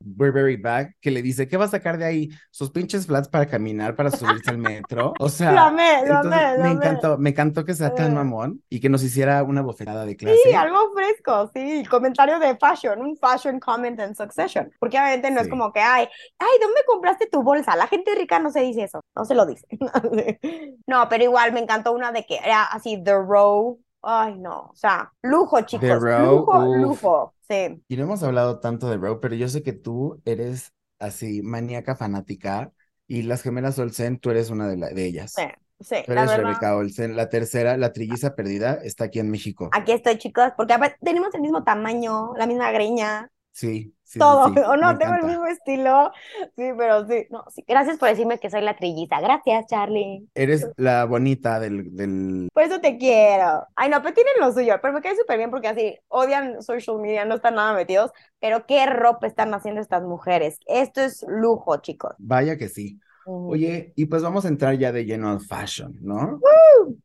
Burberry 0.00 0.56
Bag 0.56 0.94
que 1.00 1.10
le 1.10 1.22
dice, 1.22 1.48
¿qué 1.48 1.56
va 1.56 1.66
a 1.66 1.68
sacar 1.68 1.98
de 1.98 2.04
ahí? 2.06 2.28
Sus 2.50 2.70
pinches 2.70 3.06
flats 3.06 3.28
para 3.28 3.46
caminar, 3.46 3.96
para 3.96 4.10
subirse 4.10 4.50
al 4.50 4.58
metro. 4.58 5.14
O 5.18 5.28
sea, 5.28 5.52
Lo 5.52 5.60
amé, 5.60 6.06
lo 6.06 6.14
entonces 6.14 6.20
amé, 6.20 6.58
lo 6.58 6.64
me 6.64 6.70
encantó, 6.70 7.18
me 7.18 7.30
encantó 7.30 7.64
que 7.64 7.74
sea 7.74 7.94
tan 7.94 8.12
Eh. 8.12 8.14
mamón 8.14 8.62
y 8.68 8.80
que 8.80 8.88
nos 8.88 9.02
hiciera 9.02 9.42
una 9.42 9.62
bofetada 9.62 10.06
de 10.06 10.16
clase. 10.16 10.40
Sí, 10.42 10.52
algo 10.54 10.92
fresco, 10.94 11.50
sí, 11.54 11.84
comentario 11.90 12.38
de 12.38 12.56
fashion, 12.56 13.00
un 13.00 13.16
fashion 13.16 13.58
comment 13.58 13.98
en 14.00 14.14
Succession, 14.14 14.70
porque 14.78 14.98
obviamente 14.98 15.30
no 15.30 15.40
es 15.40 15.48
como 15.48 15.72
que, 15.72 15.80
ay, 15.80 16.08
ay, 16.38 16.48
¿dónde 16.60 16.82
compraste 16.86 17.26
tu 17.26 17.42
bolsa? 17.42 17.74
La 17.76 17.86
gente 17.88 18.14
rica 18.14 18.38
no 18.38 18.50
se 18.50 18.60
dice 18.60 18.84
eso, 18.84 19.00
no 19.16 19.24
se 19.24 19.34
lo 19.34 19.46
dice. 19.46 19.66
No, 20.86 21.08
pero 21.08 21.24
igual 21.24 21.52
me 21.52 21.60
encantó 21.60 21.92
una 21.92 22.12
de 22.12 22.24
que 22.26 22.36
era 22.36 22.64
así, 22.64 23.02
The 23.02 23.12
Row, 23.14 23.80
ay, 24.02 24.36
no, 24.38 24.68
o 24.72 24.74
sea, 24.74 25.12
lujo, 25.22 25.60
chicos, 25.62 26.00
Row, 26.00 26.12
lujo, 26.16 26.68
uf. 26.84 27.02
lujo, 27.02 27.34
sí. 27.48 27.82
Y 27.88 27.96
no 27.96 28.04
hemos 28.04 28.22
hablado 28.22 28.60
tanto 28.60 28.90
de 28.90 28.96
Roe, 28.98 29.18
pero 29.20 29.34
yo 29.36 29.48
sé 29.48 29.62
que 29.62 29.72
tú 29.72 30.22
eres 30.24 30.72
así 30.98 31.42
maníaca 31.42 31.96
fanática 31.96 32.72
y 33.06 33.22
las 33.22 33.42
gemelas 33.42 33.78
Olsen, 33.78 34.18
tú 34.20 34.30
eres 34.30 34.50
una 34.50 34.68
de, 34.68 34.76
la- 34.78 34.90
de 34.90 35.06
ellas. 35.06 35.36
Sí, 35.36 35.42
sí, 35.80 35.96
Tú 36.02 36.12
la 36.12 36.24
eres 36.24 36.34
verdad. 36.36 36.36
Rebeca 36.36 36.76
Olsen, 36.76 37.16
la 37.16 37.28
tercera, 37.30 37.76
la 37.78 37.92
trilliza 37.92 38.36
perdida, 38.36 38.74
está 38.84 39.04
aquí 39.04 39.20
en 39.20 39.30
México. 39.30 39.78
Aquí 39.78 39.90
estoy, 39.92 40.16
chicos, 40.18 40.52
porque 40.56 40.74
tenemos 41.02 41.34
el 41.34 41.40
mismo 41.42 41.64
tamaño, 41.64 42.32
la 42.36 42.46
misma 42.46 42.70
greña, 42.72 43.30
Sí, 43.52 43.94
sí, 44.10 44.18
todo, 44.18 44.48
sí, 44.52 44.60
o 44.60 44.76
no, 44.76 44.98
tengo 44.98 45.14
el 45.14 45.24
mismo 45.24 45.46
estilo, 45.46 46.10
sí, 46.56 46.70
pero 46.76 47.06
sí, 47.06 47.26
no, 47.30 47.44
gracias 47.66 47.98
por 47.98 48.08
decirme 48.08 48.38
que 48.38 48.50
soy 48.50 48.62
la 48.62 48.76
trilliza, 48.76 49.20
gracias, 49.20 49.66
Charlie. 49.66 50.28
Eres 50.34 50.68
la 50.76 51.04
bonita 51.04 51.60
del, 51.60 51.94
del... 51.94 52.48
Por 52.52 52.62
eso 52.62 52.80
te 52.80 52.98
quiero. 52.98 53.66
Ay, 53.76 53.90
no, 53.90 54.02
pero 54.02 54.14
tienen 54.14 54.34
lo 54.40 54.52
suyo. 54.52 54.74
Pero 54.80 54.94
me 54.94 55.00
cae 55.00 55.16
súper 55.16 55.38
bien 55.38 55.50
porque 55.50 55.68
así 55.68 55.98
odian 56.08 56.62
social 56.62 56.98
media, 56.98 57.24
no 57.24 57.36
están 57.36 57.54
nada 57.54 57.74
metidos. 57.74 58.10
Pero 58.40 58.66
qué 58.66 58.86
ropa 58.86 59.26
están 59.26 59.52
haciendo 59.54 59.80
estas 59.80 60.02
mujeres. 60.02 60.58
Esto 60.66 61.00
es 61.00 61.24
lujo, 61.28 61.76
chicos. 61.78 62.14
Vaya 62.18 62.56
que 62.56 62.68
sí. 62.68 62.98
Oye, 63.26 63.92
y 63.94 64.06
pues 64.06 64.22
vamos 64.22 64.44
a 64.44 64.48
entrar 64.48 64.76
ya 64.76 64.90
de 64.90 65.04
lleno 65.04 65.30
al 65.30 65.40
fashion, 65.40 65.96
¿no? 66.00 66.40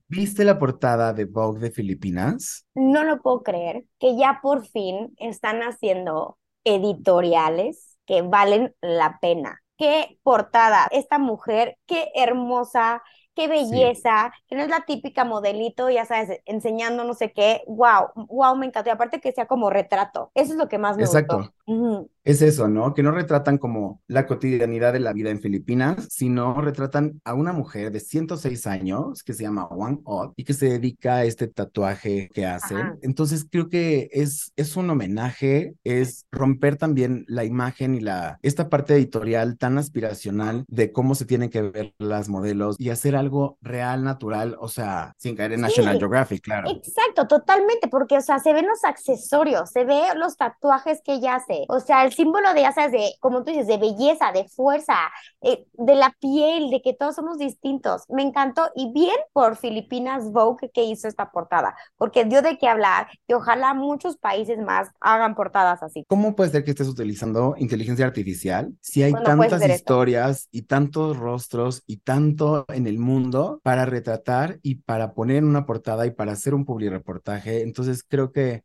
¿Viste 0.07 0.43
la 0.43 0.57
portada 0.57 1.13
de 1.13 1.25
Vogue 1.25 1.59
de 1.59 1.71
Filipinas? 1.71 2.65
No 2.73 3.03
lo 3.03 3.21
puedo 3.21 3.43
creer 3.43 3.83
que 3.99 4.17
ya 4.17 4.39
por 4.41 4.65
fin 4.65 5.13
están 5.17 5.61
haciendo 5.61 6.39
editoriales 6.65 7.97
que 8.06 8.21
valen 8.21 8.75
la 8.82 9.19
pena. 9.21 9.62
Qué 9.78 10.19
portada. 10.23 10.88
Esta 10.91 11.19
mujer, 11.19 11.78
qué 11.86 12.10
hermosa, 12.15 13.04
qué 13.35 13.47
belleza, 13.47 14.33
que 14.47 14.55
no 14.55 14.63
es 14.63 14.69
la 14.69 14.85
típica 14.85 15.25
modelito, 15.25 15.89
ya 15.89 16.05
sabes, 16.05 16.39
enseñando 16.45 17.03
no 17.03 17.13
sé 17.13 17.31
qué. 17.33 17.61
Wow, 17.67 18.27
wow, 18.29 18.55
me 18.55 18.65
encantó. 18.65 18.89
Y 18.89 18.93
aparte 18.93 19.21
que 19.21 19.31
sea 19.31 19.45
como 19.45 19.69
retrato. 19.69 20.31
Eso 20.33 20.53
es 20.53 20.57
lo 20.57 20.67
que 20.69 20.77
más 20.77 20.97
me 20.97 21.03
Exacto. 21.03 21.37
gustó. 21.37 21.53
Ujú. 21.67 22.09
Es 22.23 22.41
eso, 22.41 22.67
¿no? 22.67 22.93
Que 22.95 23.03
no 23.03 23.11
retratan 23.11 23.59
como 23.59 24.01
la 24.07 24.25
cotidianidad 24.25 24.93
de 24.93 24.99
la 24.99 25.13
vida 25.13 25.29
en 25.29 25.41
Filipinas, 25.41 26.07
sino 26.09 26.59
retratan 26.59 27.21
a 27.23 27.35
una 27.35 27.53
mujer 27.53 27.91
de 27.91 27.99
106 27.99 28.65
años 28.65 29.21
que 29.23 29.33
se 29.33 29.43
llama 29.43 29.67
Wang 29.67 30.01
Od 30.05 30.33
y 30.35 30.43
que 30.43 30.53
se 30.53 30.67
dedica 30.67 31.17
a 31.17 31.23
este 31.25 31.47
tatuaje 31.47 32.29
que 32.33 32.47
hace. 32.47 32.73
Ajá. 32.75 32.97
Entonces 33.01 33.45
creo 33.49 33.69
que 33.69 34.09
es, 34.11 34.51
es 34.55 34.75
un 34.75 34.89
homenaje, 34.89 35.75
es 35.83 36.25
romper 36.31 36.77
también 36.77 37.25
la 37.27 37.43
imagen 37.43 37.93
y 37.93 37.99
la, 37.99 38.39
esta 38.41 38.69
parte 38.69 38.95
editorial 38.95 39.57
tan 39.57 39.77
aspiracional 39.77 40.65
de 40.67 40.91
cómo 40.91 41.13
se 41.13 41.25
tienen 41.25 41.49
que 41.49 41.61
ver 41.61 41.93
las 41.99 42.29
modelos 42.29 42.75
y 42.79 42.89
hacer 42.89 43.15
algo 43.15 43.24
algo 43.25 43.57
real, 43.61 44.03
natural, 44.03 44.55
o 44.59 44.67
sea, 44.67 45.13
sin 45.17 45.35
caer 45.35 45.53
en 45.53 45.59
Sí. 45.59 45.63
National 45.63 45.97
Geographic, 45.97 46.41
claro. 46.43 46.69
Exacto, 46.69 47.27
totalmente, 47.27 47.88
porque, 47.88 48.17
o 48.17 48.21
sea, 48.21 48.39
se 48.39 48.53
ven 48.53 48.67
los 48.67 48.83
accesorios, 48.83 49.71
se 49.71 49.83
ve 49.83 50.01
los 50.15 50.38
tatuajes 50.38 51.01
que 51.03 51.13
ella 51.13 51.35
hace, 51.35 51.65
o 51.69 51.79
sea, 51.79 52.03
el 52.05 52.13
símbolo 52.13 52.53
de, 52.53 52.61
ya 52.61 52.71
sabes, 52.71 52.91
de, 52.91 53.11
como 53.19 53.43
tú 53.43 53.51
dices, 53.51 53.67
de 53.67 53.77
belleza, 53.77 54.31
de 54.31 54.47
fuerza, 54.47 54.95
eh, 55.41 55.65
de 55.73 55.95
la 55.95 56.13
piel, 56.19 56.69
de 56.69 56.81
que 56.81 56.93
todos 56.93 57.15
somos 57.15 57.38
distintos. 57.38 58.03
Me 58.09 58.21
encantó 58.21 58.69
y 58.75 58.91
bien 58.93 59.15
por 59.33 59.55
Filipinas 59.55 60.31
Vogue 60.31 60.69
que 60.73 60.83
hizo 60.83 61.07
esta 61.07 61.31
portada, 61.31 61.75
porque 61.97 62.25
dio 62.25 62.41
de 62.41 62.57
qué 62.57 62.67
hablar 62.67 63.07
y 63.27 63.33
ojalá 63.33 63.73
muchos 63.73 64.17
países 64.17 64.59
más 64.59 64.89
hagan 64.99 65.33
portadas 65.35 65.81
así. 65.83 66.05
¿Cómo 66.07 66.35
puede 66.35 66.51
ser 66.51 66.63
que 66.63 66.71
estés 66.71 66.88
utilizando 66.88 67.55
inteligencia 67.57 68.05
artificial 68.05 68.71
si 68.81 69.01
hay 69.03 69.11
¿Cuándo 69.11 69.35
puedes 69.38 69.49
tantas 69.51 69.59
hacer 69.63 69.71
esto? 69.71 69.93
historias 69.93 70.47
y 70.51 70.61
tantos 70.63 71.17
rostros 71.17 71.83
y 71.88 71.97
tanto 71.97 72.65
en 72.69 72.85
el 72.88 72.99
mundo 72.99 73.14
para 73.63 73.86
retratar 73.86 74.60
y 74.62 74.75
para 74.75 75.13
poner 75.13 75.38
en 75.38 75.45
una 75.45 75.65
portada 75.65 76.06
y 76.06 76.12
para 76.12 76.34
hacer 76.34 76.54
un 76.54 76.65
publireportaje? 76.65 77.62
Entonces 77.62 78.04
creo 78.08 78.32
que 78.32 78.63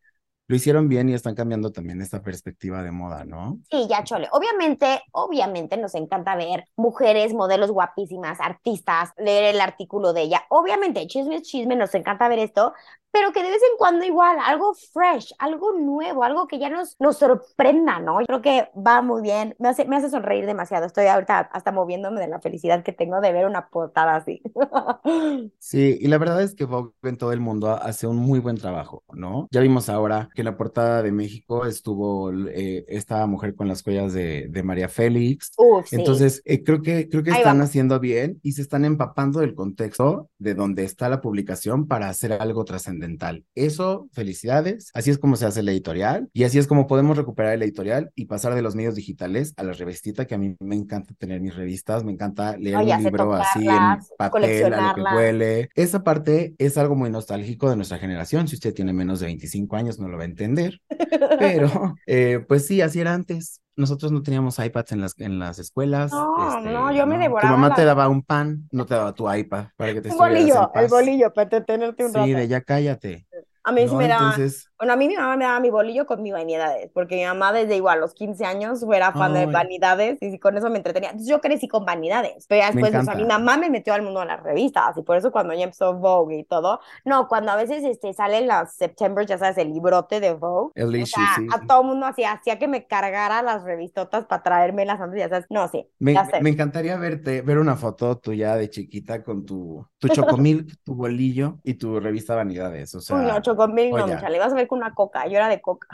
lo 0.50 0.56
hicieron 0.56 0.88
bien 0.88 1.08
y 1.08 1.14
están 1.14 1.36
cambiando 1.36 1.70
también 1.70 2.00
esta 2.00 2.22
perspectiva 2.22 2.82
de 2.82 2.90
moda, 2.90 3.24
¿no? 3.24 3.60
Sí, 3.70 3.86
ya 3.88 4.02
chole. 4.02 4.28
Obviamente, 4.32 5.00
obviamente 5.12 5.76
nos 5.76 5.94
encanta 5.94 6.34
ver 6.34 6.64
mujeres, 6.74 7.32
modelos 7.34 7.70
guapísimas, 7.70 8.40
artistas, 8.40 9.10
leer 9.16 9.54
el 9.54 9.60
artículo 9.60 10.12
de 10.12 10.22
ella. 10.22 10.42
Obviamente, 10.48 11.06
chisme 11.06 11.40
chisme, 11.40 11.76
nos 11.76 11.94
encanta 11.94 12.26
ver 12.26 12.40
esto, 12.40 12.74
pero 13.12 13.32
que 13.32 13.42
de 13.42 13.50
vez 13.50 13.60
en 13.62 13.76
cuando 13.78 14.04
igual, 14.04 14.36
algo 14.44 14.74
fresh, 14.92 15.34
algo 15.38 15.72
nuevo, 15.72 16.22
algo 16.24 16.46
que 16.46 16.58
ya 16.58 16.70
nos, 16.70 16.96
nos 17.00 17.18
sorprenda, 17.18 17.98
¿no? 17.98 18.20
Yo 18.20 18.26
creo 18.26 18.42
que 18.42 18.68
va 18.78 19.02
muy 19.02 19.22
bien, 19.22 19.56
me 19.58 19.68
hace, 19.68 19.84
me 19.84 19.96
hace 19.96 20.10
sonreír 20.10 20.46
demasiado. 20.46 20.86
Estoy 20.86 21.06
ahorita 21.06 21.38
hasta 21.52 21.72
moviéndome 21.72 22.20
de 22.20 22.28
la 22.28 22.40
felicidad 22.40 22.82
que 22.82 22.92
tengo 22.92 23.20
de 23.20 23.32
ver 23.32 23.46
una 23.46 23.68
portada 23.68 24.16
así. 24.16 24.42
Sí, 25.58 25.98
y 26.00 26.08
la 26.08 26.18
verdad 26.18 26.42
es 26.42 26.54
que 26.54 26.64
Vogue 26.64 26.92
en 27.02 27.16
todo 27.16 27.32
el 27.32 27.40
mundo 27.40 27.70
hace 27.70 28.06
un 28.06 28.16
muy 28.16 28.38
buen 28.38 28.56
trabajo, 28.56 29.02
¿no? 29.12 29.48
Ya 29.50 29.60
vimos 29.60 29.88
ahora 29.88 30.28
que 30.34 30.42
en 30.42 30.46
la 30.46 30.56
portada 30.56 31.02
de 31.02 31.12
México 31.12 31.66
estuvo 31.66 32.32
eh, 32.32 32.84
esta 32.88 33.26
mujer 33.26 33.54
con 33.54 33.68
las 33.68 33.82
joyas 33.82 34.12
de, 34.12 34.48
de 34.48 34.62
María 34.62 34.88
Félix. 34.88 35.52
Uf, 35.56 35.86
sí. 35.86 35.96
Entonces, 35.96 36.42
eh, 36.44 36.62
creo 36.64 36.82
que, 36.82 37.08
creo 37.08 37.22
que 37.22 37.30
Ahí 37.30 37.38
están 37.38 37.60
haciendo 37.60 38.00
bien 38.00 38.40
y 38.42 38.52
se 38.52 38.62
están 38.62 38.84
empapando 38.84 39.40
del 39.40 39.54
contexto 39.54 40.28
de 40.38 40.54
donde 40.54 40.84
está 40.84 41.08
la 41.08 41.20
publicación 41.20 41.86
para 41.86 42.08
hacer 42.08 42.32
algo 42.32 42.64
trascendental. 43.00 43.44
Eso, 43.54 44.08
felicidades. 44.12 44.90
Así 44.94 45.10
es 45.10 45.18
como 45.18 45.36
se 45.36 45.46
hace 45.46 45.60
el 45.60 45.68
editorial 45.68 46.28
y 46.32 46.44
así 46.44 46.58
es 46.58 46.66
como 46.66 46.86
podemos 46.86 47.16
recuperar 47.16 47.54
el 47.54 47.62
editorial 47.62 48.10
y 48.14 48.26
pasar 48.26 48.54
de 48.54 48.62
los 48.62 48.74
medios 48.74 48.94
digitales 48.94 49.54
a 49.56 49.64
la 49.64 49.72
revistita, 49.72 50.26
que 50.26 50.34
a 50.34 50.38
mí 50.38 50.56
me 50.60 50.76
encanta 50.76 51.14
tener 51.14 51.40
mis 51.40 51.54
revistas, 51.54 52.04
me 52.04 52.12
encanta 52.12 52.56
leer 52.56 52.76
Ay, 52.76 52.92
un 52.92 53.02
libro 53.04 53.34
así 53.34 53.66
en 53.66 53.98
papel, 54.16 54.74
a 54.74 54.88
lo 54.88 54.94
que 54.94 55.16
huele. 55.16 55.68
Esa 55.74 56.02
parte 56.02 56.54
es 56.58 56.78
algo 56.78 56.94
muy 56.94 57.10
nostálgico 57.10 57.70
de 57.70 57.76
nuestra 57.76 57.98
generación. 57.98 58.48
Si 58.48 58.56
usted 58.56 58.74
tiene 58.74 58.92
menos 58.92 59.20
de 59.20 59.26
25 59.26 59.76
años, 59.76 59.98
no 59.98 60.08
lo 60.08 60.16
va 60.16 60.24
a 60.24 60.26
entender. 60.26 60.80
Pero, 61.38 61.96
eh, 62.06 62.44
pues 62.46 62.66
sí, 62.66 62.80
así 62.80 63.00
era 63.00 63.14
antes. 63.14 63.60
Nosotros 63.80 64.12
no 64.12 64.22
teníamos 64.22 64.58
iPads 64.58 64.92
en 64.92 65.00
las, 65.00 65.18
en 65.18 65.38
las 65.38 65.58
escuelas. 65.58 66.12
No, 66.12 66.58
este, 66.58 66.70
no, 66.70 66.92
yo 66.92 67.06
me 67.06 67.14
Tu 67.16 67.22
devoraba 67.22 67.52
mamá 67.56 67.68
la- 67.70 67.74
te 67.74 67.84
daba 67.86 68.08
un 68.08 68.22
pan, 68.22 68.68
no 68.72 68.84
te 68.84 68.94
daba 68.94 69.14
tu 69.14 69.32
iPad 69.32 69.68
para 69.76 69.94
que 69.94 70.02
te 70.02 70.08
Un 70.08 70.12
estuvieras 70.12 70.38
en 70.42 70.46
bolillo, 70.48 70.62
el 70.62 70.70
paz. 70.82 70.90
bolillo, 70.90 71.32
para 71.32 71.42
entretenerte 71.44 72.04
un 72.04 72.10
Sí, 72.12 72.18
rato. 72.18 72.28
de 72.28 72.48
ya 72.48 72.60
cállate. 72.60 73.26
A 73.62 73.72
mí 73.72 73.86
sí 73.88 73.94
¿no? 73.94 73.96
me 73.96 74.08
daba, 74.08 74.30
Entonces, 74.30 74.70
bueno, 74.78 74.94
a 74.94 74.96
mí 74.96 75.06
mi 75.08 75.16
mamá 75.16 75.36
me 75.36 75.44
daba 75.44 75.60
mi 75.60 75.70
bolillo 75.70 76.06
con 76.06 76.22
mi 76.22 76.32
vanidades, 76.32 76.90
porque 76.94 77.16
mi 77.16 77.24
mamá 77.24 77.52
desde 77.52 77.76
igual 77.76 78.00
los 78.00 78.14
15 78.14 78.44
años 78.46 78.82
era 78.92 79.12
fan 79.14 79.34
de 79.34 79.40
Ay. 79.40 79.46
vanidades 79.52 80.18
y 80.22 80.38
con 80.38 80.56
eso 80.56 80.70
me 80.70 80.78
entretenía. 80.78 81.10
Entonces 81.10 81.28
yo 81.30 81.40
crecí 81.40 81.68
con 81.68 81.84
vanidades, 81.84 82.46
pero 82.48 82.62
ya 82.62 82.68
después, 82.68 82.94
o 82.94 83.02
sea, 83.02 83.14
mi 83.14 83.24
mamá 83.24 83.56
me 83.58 83.68
metió 83.70 83.92
al 83.94 84.02
mundo 84.02 84.20
de 84.20 84.26
las 84.26 84.42
revistas 84.42 84.96
y 84.96 85.02
por 85.02 85.16
eso 85.16 85.30
cuando 85.30 85.52
ya 85.54 85.64
empezó 85.64 85.94
Vogue 85.94 86.38
y 86.38 86.44
todo, 86.44 86.80
no, 87.04 87.28
cuando 87.28 87.52
a 87.52 87.56
veces 87.56 87.84
este, 87.84 88.12
salen 88.14 88.46
las 88.46 88.74
September, 88.74 89.26
ya 89.26 89.38
sabes, 89.38 89.58
el 89.58 89.72
librote 89.72 90.20
de 90.20 90.34
Vogue, 90.34 90.72
el 90.74 90.94
o 90.96 90.96
issue, 90.96 91.06
sea, 91.06 91.34
sí. 91.36 91.46
a 91.52 91.66
todo 91.66 91.82
mundo 91.84 92.06
hacía, 92.06 92.32
hacía 92.32 92.58
que 92.58 92.68
me 92.68 92.86
cargara 92.86 93.42
las 93.42 93.62
revistotas 93.64 94.24
para 94.26 94.42
traérmelas 94.42 95.00
antes, 95.00 95.18
ya 95.20 95.28
sabes, 95.28 95.46
no, 95.50 95.68
sí, 95.68 95.86
Me, 95.98 96.14
ya 96.14 96.24
sé. 96.24 96.40
me 96.40 96.50
encantaría 96.50 96.96
verte, 96.96 97.42
ver 97.42 97.58
una 97.58 97.76
foto 97.76 98.18
tuya 98.18 98.56
de 98.56 98.70
chiquita 98.70 99.22
con 99.22 99.44
tu, 99.44 99.86
tu 99.98 100.08
chocomilk, 100.08 100.76
tu 100.82 100.94
bolillo 100.94 101.58
y 101.62 101.74
tu 101.74 102.00
revista 102.00 102.34
Vanidades. 102.34 102.94
O 102.94 103.00
Uy, 103.08 103.22
no, 103.26 103.42
sea, 103.66 103.74
chocomil, 103.74 103.90
no, 103.90 104.02
joya. 104.02 104.14
mi 104.16 104.20
chale, 104.20 104.38
vas 104.38 104.52
a 104.52 104.56
ver 104.56 104.66
con 104.68 104.78
una 104.78 104.94
coca, 104.94 105.26
yo 105.26 105.36
era 105.36 105.48
de 105.48 105.60
coca. 105.60 105.88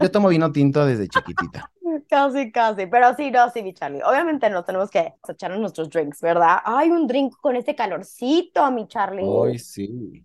yo 0.00 0.10
tomo 0.10 0.28
vino 0.28 0.50
tinto 0.52 0.84
desde 0.86 1.08
chiquitita. 1.08 1.70
Casi, 2.08 2.50
casi, 2.52 2.86
pero 2.86 3.14
sí, 3.14 3.30
no, 3.30 3.50
sí, 3.50 3.62
mi 3.62 3.74
Charlie. 3.74 4.02
Obviamente 4.02 4.48
no 4.48 4.64
tenemos 4.64 4.90
que 4.90 5.14
echarnos 5.28 5.60
nuestros 5.60 5.90
drinks, 5.90 6.20
¿verdad? 6.22 6.58
Ay, 6.64 6.90
un 6.90 7.06
drink 7.06 7.34
con 7.40 7.54
este 7.56 7.74
calorcito, 7.74 8.70
mi 8.70 8.86
Charlie. 8.88 9.24
Hoy 9.26 9.58
sí. 9.58 10.24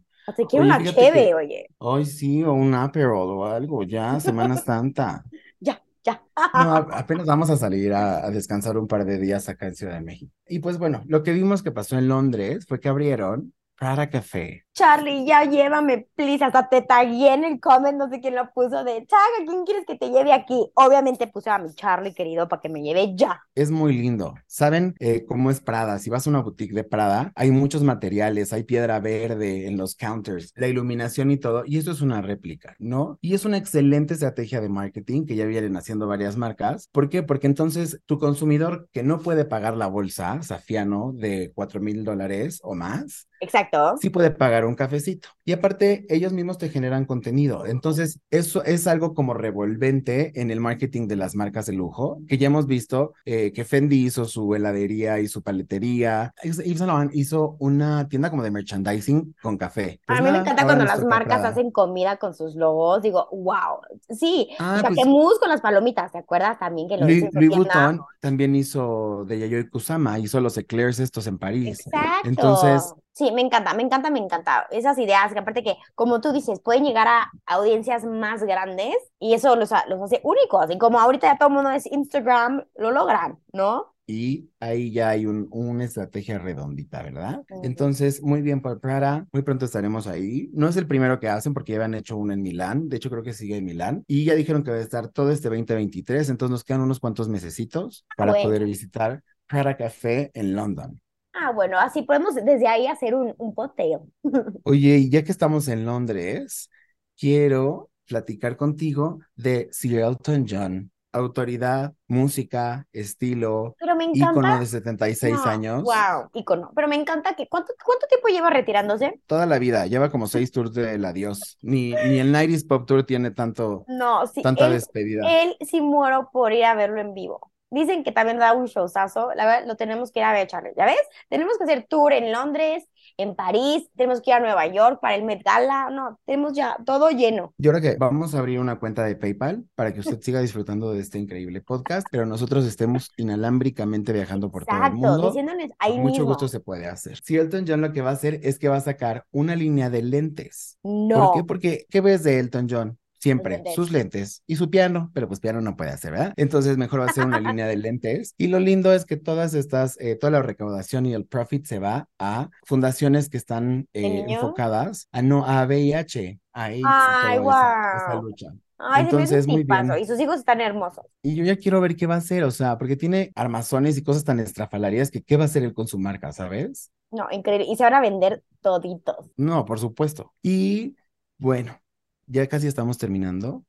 Quiero 0.49 0.65
Oye, 0.65 0.75
una 0.75 0.83
cheve, 0.83 1.25
que- 1.27 1.33
oye. 1.35 1.67
Hoy 1.79 2.05
sí, 2.05 2.43
o 2.43 2.53
un 2.53 2.73
Aperol 2.73 3.29
o 3.37 3.45
algo, 3.45 3.83
ya, 3.83 4.19
Semana 4.19 4.55
Santa. 4.57 5.23
Ya, 5.59 5.81
ya. 6.03 6.21
No, 6.53 6.75
apenas 6.93 7.25
vamos 7.25 7.49
a 7.49 7.57
salir 7.57 7.93
a, 7.93 8.25
a 8.25 8.31
descansar 8.31 8.77
un 8.77 8.87
par 8.87 9.03
de 9.05 9.17
días 9.19 9.47
acá 9.49 9.67
en 9.67 9.75
Ciudad 9.75 9.95
de 9.95 10.01
México. 10.01 10.31
Y 10.47 10.59
pues 10.59 10.77
bueno, 10.77 11.03
lo 11.07 11.23
que 11.23 11.31
vimos 11.33 11.63
que 11.63 11.71
pasó 11.71 11.97
en 11.97 12.07
Londres 12.07 12.65
fue 12.65 12.79
que 12.79 12.89
abrieron 12.89 13.53
Prada 13.77 14.09
Café. 14.09 14.65
Charlie, 14.77 15.25
ya 15.25 15.43
llévame, 15.43 16.07
please. 16.13 16.45
Hasta 16.45 16.69
te 16.69 16.83
tagué 16.83 17.33
en 17.33 17.43
el 17.43 17.59
comment, 17.59 17.97
no 17.97 18.09
sé 18.09 18.21
quién 18.21 18.35
lo 18.35 18.47
puso 18.53 18.83
de 18.83 19.07
Chaga, 19.07 19.47
¿quién 19.47 19.65
quieres 19.65 19.87
que 19.87 19.95
te 19.95 20.11
lleve 20.11 20.31
aquí? 20.31 20.69
Obviamente 20.75 21.25
puse 21.25 21.49
a 21.49 21.57
mi 21.57 21.73
Charlie 21.73 22.13
querido 22.13 22.47
para 22.47 22.61
que 22.61 22.69
me 22.69 22.83
lleve 22.83 23.15
ya. 23.15 23.41
Es 23.55 23.71
muy 23.71 23.97
lindo. 23.97 24.35
¿Saben 24.45 24.93
eh, 24.99 25.25
cómo 25.27 25.49
es 25.49 25.61
Prada? 25.61 25.97
Si 25.97 26.11
vas 26.11 26.27
a 26.27 26.29
una 26.29 26.43
boutique 26.43 26.75
de 26.75 26.83
Prada, 26.83 27.31
hay 27.33 27.49
muchos 27.49 27.81
materiales, 27.81 28.53
hay 28.53 28.65
piedra 28.65 28.99
verde 28.99 29.65
en 29.65 29.77
los 29.77 29.95
counters, 29.95 30.53
la 30.55 30.67
iluminación 30.67 31.31
y 31.31 31.37
todo, 31.37 31.63
y 31.65 31.79
eso 31.79 31.89
es 31.89 32.01
una 32.01 32.21
réplica, 32.21 32.75
¿no? 32.77 33.17
Y 33.19 33.33
es 33.33 33.45
una 33.45 33.57
excelente 33.57 34.13
estrategia 34.13 34.61
de 34.61 34.69
marketing 34.69 35.25
que 35.25 35.35
ya 35.35 35.45
vienen 35.45 35.75
haciendo 35.75 36.05
varias 36.05 36.37
marcas. 36.37 36.87
¿Por 36.91 37.09
qué? 37.09 37.23
Porque 37.23 37.47
entonces 37.47 37.99
tu 38.05 38.19
consumidor 38.19 38.89
que 38.93 39.01
no 39.01 39.21
puede 39.21 39.43
pagar 39.43 39.75
la 39.75 39.87
bolsa 39.87 40.39
Safiano 40.43 41.13
de 41.15 41.51
cuatro 41.55 41.81
mil 41.81 42.03
dólares 42.03 42.59
o 42.61 42.75
más, 42.75 43.27
Exacto. 43.39 43.95
sí 43.99 44.11
puede 44.11 44.29
pagar 44.29 44.66
un 44.67 44.75
cafecito. 44.75 45.29
Y 45.45 45.51
aparte, 45.53 46.05
ellos 46.09 46.33
mismos 46.33 46.57
te 46.57 46.69
generan 46.69 47.05
contenido. 47.05 47.65
Entonces, 47.65 48.19
eso 48.29 48.63
es 48.63 48.87
algo 48.87 49.13
como 49.13 49.33
revolvente 49.33 50.39
en 50.39 50.51
el 50.51 50.59
marketing 50.59 51.07
de 51.07 51.15
las 51.15 51.35
marcas 51.35 51.65
de 51.65 51.73
lujo, 51.73 52.19
que 52.27 52.37
ya 52.37 52.47
hemos 52.47 52.67
visto 52.67 53.13
eh, 53.25 53.51
que 53.53 53.65
Fendi 53.65 54.05
hizo 54.05 54.25
su 54.25 54.53
heladería 54.55 55.19
y 55.19 55.27
su 55.27 55.41
paletería. 55.41 56.33
Yves 56.43 56.57
Saint 56.57 56.79
Laurent 56.79 57.15
hizo 57.15 57.55
una 57.59 58.07
tienda 58.07 58.29
como 58.29 58.43
de 58.43 58.51
merchandising 58.51 59.35
con 59.41 59.57
café. 59.57 59.99
Pues 60.05 60.19
a 60.19 60.21
mí 60.21 60.25
me 60.25 60.31
nada, 60.31 60.43
encanta 60.43 60.61
ahora 60.63 60.75
cuando 60.75 60.85
las 60.93 61.03
marcas 61.05 61.39
Prada. 61.39 61.49
hacen 61.49 61.71
comida 61.71 62.17
con 62.17 62.33
sus 62.33 62.55
logos. 62.55 63.01
Digo, 63.01 63.27
wow. 63.31 63.79
Sí, 64.09 64.49
Ah, 64.59 64.75
o 64.77 64.79
sea, 64.81 64.89
pues- 64.89 65.39
con 65.39 65.49
las 65.49 65.61
palomitas, 65.61 66.11
¿te 66.11 66.17
acuerdas 66.17 66.59
también 66.59 66.87
que 66.87 66.97
lo 66.97 67.05
Louis, 67.05 67.17
hizo 67.23 67.29
Louis? 67.33 67.49
Vuitton 67.49 68.01
también 68.19 68.55
hizo 68.55 69.25
de 69.25 69.39
Yayoi 69.39 69.69
Kusama, 69.69 70.19
hizo 70.19 70.39
los 70.41 70.57
eclairs 70.57 70.99
estos 70.99 71.27
en 71.27 71.37
París. 71.37 71.79
Exacto. 71.85 72.27
Entonces, 72.29 72.93
sí, 73.17 73.31
me 73.31 73.41
encanta, 73.41 73.73
me 73.73 73.83
encanta, 73.83 74.09
me 74.09 74.19
encanta. 74.19 74.67
Esas 74.71 74.97
ideas 74.97 75.33
que 75.33 75.39
aparte 75.39 75.63
que, 75.63 75.75
como 75.95 76.21
tú 76.21 76.31
dices, 76.33 76.59
pueden 76.61 76.83
llegar 76.85 77.07
a 77.07 77.31
audiencias 77.45 78.03
más 78.05 78.43
grandes 78.43 78.95
y 79.19 79.33
eso 79.33 79.55
los, 79.55 79.71
ha- 79.71 79.85
los 79.87 80.01
hace 80.01 80.21
únicos. 80.23 80.69
Y 80.71 80.77
como 80.77 80.99
ahorita 80.99 81.27
ya 81.33 81.37
todo 81.37 81.49
el 81.49 81.55
mundo 81.55 81.71
es 81.71 81.85
Instagram, 81.91 82.65
lo 82.75 82.91
logran, 82.91 83.39
¿no? 83.53 83.93
Y 84.09 84.49
ahí 84.61 84.91
ya 84.93 85.09
hay 85.09 85.25
un, 85.25 85.49
una 85.51 85.83
estrategia 85.83 86.39
redondita, 86.39 87.03
¿verdad? 87.03 87.43
Entonces, 87.61 88.21
muy 88.23 88.41
bien 88.41 88.61
por 88.61 88.79
Prada. 88.79 89.27
Muy 89.33 89.41
pronto 89.41 89.65
estaremos 89.65 90.07
ahí. 90.07 90.49
No 90.53 90.69
es 90.69 90.77
el 90.77 90.87
primero 90.87 91.19
que 91.19 91.27
hacen 91.27 91.53
porque 91.53 91.73
ya 91.73 91.79
habían 91.79 91.93
hecho 91.95 92.15
uno 92.15 92.31
en 92.31 92.41
Milán. 92.41 92.87
De 92.87 92.95
hecho, 92.97 93.09
creo 93.09 93.21
que 93.23 93.33
sigue 93.33 93.57
en 93.57 93.65
Milán. 93.65 94.05
Y 94.07 94.23
ya 94.23 94.35
dijeron 94.35 94.63
que 94.63 94.71
va 94.71 94.77
a 94.77 94.81
estar 94.81 95.09
todo 95.09 95.29
este 95.29 95.49
2023. 95.49 96.29
Entonces, 96.29 96.51
nos 96.51 96.63
quedan 96.63 96.81
unos 96.81 97.01
cuantos 97.01 97.27
mesecitos 97.27 98.05
para 98.15 98.31
Bueno. 98.31 98.47
poder 98.47 98.63
visitar 98.63 99.21
Prada 99.45 99.75
Café 99.75 100.31
en 100.33 100.55
London. 100.55 101.01
Ah, 101.47 101.51
bueno, 101.51 101.79
así 101.79 102.01
podemos 102.01 102.35
desde 102.35 102.67
ahí 102.67 102.87
hacer 102.87 103.15
un, 103.15 103.33
un 103.37 103.53
poteo. 103.55 104.07
Oye, 104.63 104.97
y 104.97 105.09
ya 105.09 105.23
que 105.23 105.31
estamos 105.31 105.67
en 105.69 105.85
Londres, 105.85 106.69
quiero 107.17 107.89
platicar 108.05 108.57
contigo 108.57 109.19
de 109.35 109.69
Sir 109.71 109.99
Elton 109.99 110.45
John. 110.49 110.91
Autoridad, 111.13 111.93
música, 112.07 112.85
estilo, 112.91 113.75
Pero 113.79 113.95
me 113.95 114.03
ícono 114.11 114.49
encanta. 114.49 114.59
de 114.59 114.65
76 114.65 115.33
No, 115.33 115.43
años. 115.45 115.83
Wow, 115.83 116.29
ícono. 116.33 116.71
Pero 116.75 116.87
me 116.87 116.95
encanta 116.95 117.35
que, 117.35 117.47
¿cuánto, 117.47 117.73
cuánto 117.83 118.07
tiempo 118.07 118.27
lleva 118.27 118.49
retirándose? 118.49 119.19
Toda 119.25 119.45
la 119.45 119.57
vida, 119.59 119.87
lleva 119.87 120.09
como 120.11 120.27
seis 120.27 120.51
tours 120.51 120.73
del 120.73 121.03
adiós. 121.05 121.57
Ni, 121.61 121.91
ni 121.93 122.19
el 122.19 122.31
90s 122.31 122.63
Pop 122.65 122.85
Tour 122.87 123.03
tiene 123.05 123.31
tanto, 123.31 123.87
No, 123.87 124.27
sí, 124.27 124.41
tanta 124.41 124.67
él, 124.67 124.69
despedida. 124.69 125.23
él 125.23 125.57
sí 125.61 125.81
muero 125.81 126.29
por 126.31 126.51
ir 126.53 126.65
a 126.65 126.75
verlo 126.75 126.99
en 127.01 127.13
vivo. 127.13 127.51
Dicen 127.69 128.03
que 128.03 128.11
también 128.11 128.37
da 128.37 128.53
un 128.53 128.65
showzazo. 128.65 129.33
La 129.35 129.45
verdad, 129.45 129.67
lo 129.67 129.75
tenemos 129.75 130.11
que 130.11 130.19
ir 130.19 130.25
a 130.25 130.33
ver, 130.33 130.47
Charlie. 130.47 130.71
¿Ya 130.77 130.85
ves? 130.85 131.01
Tenemos 131.29 131.57
que 131.57 131.65
hacer 131.65 131.85
tour 131.89 132.13
en 132.13 132.31
Londres, 132.31 132.85
en 133.17 133.35
París, 133.35 133.89
tenemos 133.95 134.21
que 134.21 134.29
ir 134.29 134.35
a 134.35 134.39
Nueva 134.39 134.67
York 134.67 134.99
para 135.01 135.15
el 135.15 135.23
Met 135.23 135.41
Gala. 135.43 135.89
No, 135.89 136.19
tenemos 136.25 136.53
ya 136.53 136.77
todo 136.85 137.09
lleno. 137.09 137.53
Yo 137.57 137.71
creo 137.71 137.81
que 137.81 137.97
vamos 137.97 138.35
a 138.35 138.39
abrir 138.39 138.59
una 138.59 138.79
cuenta 138.79 139.03
de 139.03 139.15
PayPal 139.15 139.65
para 139.75 139.91
que 139.93 140.01
usted 140.01 140.21
siga 140.21 140.39
disfrutando 140.39 140.91
de 140.93 140.99
este 140.99 141.17
increíble 141.17 141.61
podcast, 141.61 142.05
pero 142.11 142.25
nosotros 142.25 142.65
estemos 142.65 143.11
inalámbricamente 143.17 144.13
viajando 144.13 144.51
por 144.51 144.65
todo 144.65 144.75
el 144.75 144.81
Exacto, 144.83 144.97
mundo. 145.07 145.27
diciéndoles 145.27 145.71
ahí 145.79 145.97
mucho 145.97 146.11
mismo. 146.11 146.25
gusto 146.27 146.47
se 146.47 146.59
puede 146.59 146.85
hacer. 146.87 147.17
Si 147.23 147.35
Elton 147.37 147.65
John 147.67 147.81
lo 147.81 147.91
que 147.91 148.01
va 148.01 148.11
a 148.11 148.13
hacer 148.13 148.39
es 148.43 148.59
que 148.59 148.69
va 148.69 148.77
a 148.77 148.81
sacar 148.81 149.25
una 149.31 149.55
línea 149.55 149.89
de 149.89 150.03
lentes. 150.03 150.77
No. 150.83 151.31
¿Por 151.31 151.33
qué? 151.33 151.43
Porque, 151.43 151.85
¿qué 151.89 152.01
ves 152.01 152.23
de 152.23 152.39
Elton 152.39 152.67
John? 152.69 152.99
Siempre, 153.19 153.63
sus 153.75 153.91
lentes 153.91 154.43
y 154.45 154.55
su 154.55 154.69
piano, 154.69 155.11
pero 155.13 155.27
pues 155.27 155.39
piano 155.39 155.61
no 155.61 155.75
puede 155.75 155.91
hacer, 155.91 156.11
¿verdad? 156.11 156.33
Entonces 156.37 156.77
mejor 156.77 157.01
va 157.01 157.05
a 157.05 157.13
ser 157.13 157.25
una 157.25 157.39
línea 157.39 157.67
de 157.67 157.75
lentes. 157.77 158.33
Y 158.37 158.47
lo 158.47 158.59
lindo 158.59 158.93
es 158.93 159.05
que 159.05 159.17
todas 159.17 159.53
estas, 159.53 159.99
eh, 159.99 160.15
toda 160.15 160.31
la 160.31 160.41
recaudación 160.41 161.05
y 161.05 161.13
el 161.13 161.25
profit 161.25 161.65
se 161.65 161.79
va 161.79 162.07
a 162.19 162.49
fundaciones 162.63 163.29
que 163.29 163.37
están 163.37 163.87
eh, 163.93 164.25
enfocadas 164.27 165.07
a 165.11 165.21
no 165.21 165.45
a 165.45 165.65
VIH, 165.65 166.39
a 166.53 166.63
AIDS 166.65 166.79
y 166.79 166.83
Ay, 166.85 167.37
toda 167.37 167.95
esa, 167.95 167.97
esa 167.97 168.21
lucha. 168.21 168.47
Ay, 168.79 169.03
Entonces, 169.05 169.47
un 169.47 169.53
muy 169.53 169.63
bien. 169.63 169.91
Y 169.99 170.05
sus 170.05 170.19
hijos 170.19 170.37
están 170.37 170.61
hermosos. 170.61 171.05
Y 171.23 171.35
yo 171.35 171.43
ya 171.43 171.57
quiero 171.57 171.81
ver 171.81 171.95
qué 171.95 172.05
va 172.05 172.15
a 172.15 172.19
hacer, 172.19 172.43
o 172.43 172.51
sea, 172.51 172.77
porque 172.77 172.95
tiene 172.95 173.31
armazones 173.35 173.97
y 173.97 174.03
cosas 174.03 174.23
tan 174.23 174.39
estrafalarias 174.39 175.09
que 175.09 175.23
qué 175.23 175.35
va 175.37 175.43
a 175.43 175.45
hacer 175.45 175.63
él 175.63 175.73
con 175.73 175.87
su 175.87 175.97
marca, 175.97 176.31
¿sabes? 176.31 176.91
No, 177.11 177.27
increíble. 177.31 177.65
Y 177.67 177.75
se 177.75 177.83
van 177.83 177.95
a 177.95 178.01
vender 178.01 178.43
toditos. 178.61 179.31
No, 179.37 179.65
por 179.65 179.79
supuesto. 179.79 180.33
Y 180.43 180.95
bueno, 181.37 181.79
ya 182.27 182.47
casi 182.47 182.67
estamos 182.67 182.97
terminando. 182.97 183.65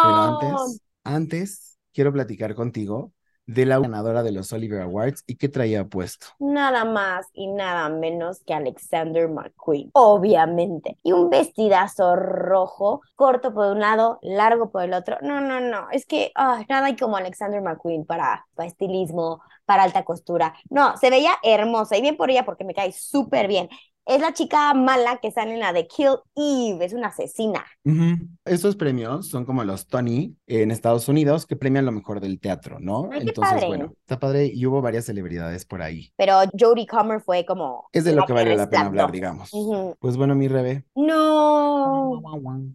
Pero 0.00 0.22
No. 0.22 0.22
antes, 0.22 0.82
antes 1.04 1.78
quiero 1.92 2.12
platicar 2.12 2.54
contigo 2.54 3.12
de 3.46 3.66
la 3.66 3.78
ganadora 3.80 4.22
de 4.22 4.32
los 4.32 4.52
Oliver 4.52 4.82
Awards 4.82 5.24
y 5.26 5.36
qué 5.36 5.48
traía 5.48 5.86
puesto. 5.86 6.28
Nada 6.38 6.84
más 6.84 7.26
y 7.32 7.46
nada 7.46 7.88
menos 7.88 8.40
que 8.44 8.52
Alexander 8.52 9.26
McQueen, 9.26 9.88
obviamente. 9.94 10.98
Y 11.02 11.12
un 11.12 11.30
vestidazo 11.30 12.14
rojo, 12.14 13.00
corto 13.14 13.54
por 13.54 13.68
un 13.72 13.80
lado, 13.80 14.18
largo 14.20 14.70
por 14.70 14.82
el 14.84 14.92
otro. 14.92 15.16
No, 15.22 15.40
no, 15.40 15.60
no. 15.60 15.88
Es 15.92 16.04
que 16.04 16.32
nada 16.68 16.84
hay 16.86 16.96
como 16.96 17.16
Alexander 17.16 17.62
McQueen 17.62 18.04
para, 18.04 18.44
para 18.54 18.68
estilismo, 18.68 19.40
para 19.64 19.84
alta 19.84 20.04
costura. 20.04 20.54
No, 20.68 20.94
se 20.98 21.08
veía 21.08 21.32
hermosa 21.42 21.96
y 21.96 22.02
bien 22.02 22.18
por 22.18 22.30
ella 22.30 22.44
porque 22.44 22.64
me 22.64 22.74
cae 22.74 22.92
súper 22.92 23.48
bien. 23.48 23.70
Es 24.08 24.20
la 24.20 24.32
chica 24.32 24.72
mala 24.72 25.18
que 25.20 25.32
sale 25.32 25.54
en 25.54 25.58
la 25.58 25.72
de 25.72 25.88
Kill 25.88 26.14
Eve, 26.36 26.84
es 26.84 26.92
una 26.92 27.08
asesina. 27.08 27.64
Ujú. 27.84 28.28
Esos 28.44 28.76
premios 28.76 29.28
son 29.28 29.44
como 29.44 29.64
los 29.64 29.88
Tony 29.88 30.36
en 30.46 30.70
Estados 30.70 31.08
Unidos 31.08 31.44
que 31.44 31.56
premian 31.56 31.84
lo 31.84 31.90
mejor 31.90 32.20
del 32.20 32.38
teatro, 32.38 32.78
¿no? 32.78 33.08
Ay, 33.12 33.22
Entonces, 33.26 33.54
padre. 33.54 33.66
bueno, 33.66 33.92
está 34.00 34.20
padre 34.20 34.46
y 34.46 34.64
hubo 34.64 34.80
varias 34.80 35.06
celebridades 35.06 35.64
por 35.64 35.82
ahí. 35.82 36.12
Pero 36.16 36.36
Jodie 36.56 36.86
Comer 36.86 37.20
fue 37.20 37.44
como 37.44 37.88
Es 37.92 38.04
de 38.04 38.14
lo 38.14 38.24
que 38.26 38.32
vale 38.32 38.54
la 38.56 38.70
pena 38.70 38.86
hablar, 38.86 39.10
digamos. 39.10 39.50
Pues 39.98 40.16
bueno, 40.16 40.36
mi 40.36 40.46
Rebe. 40.46 40.84
No, 40.94 42.22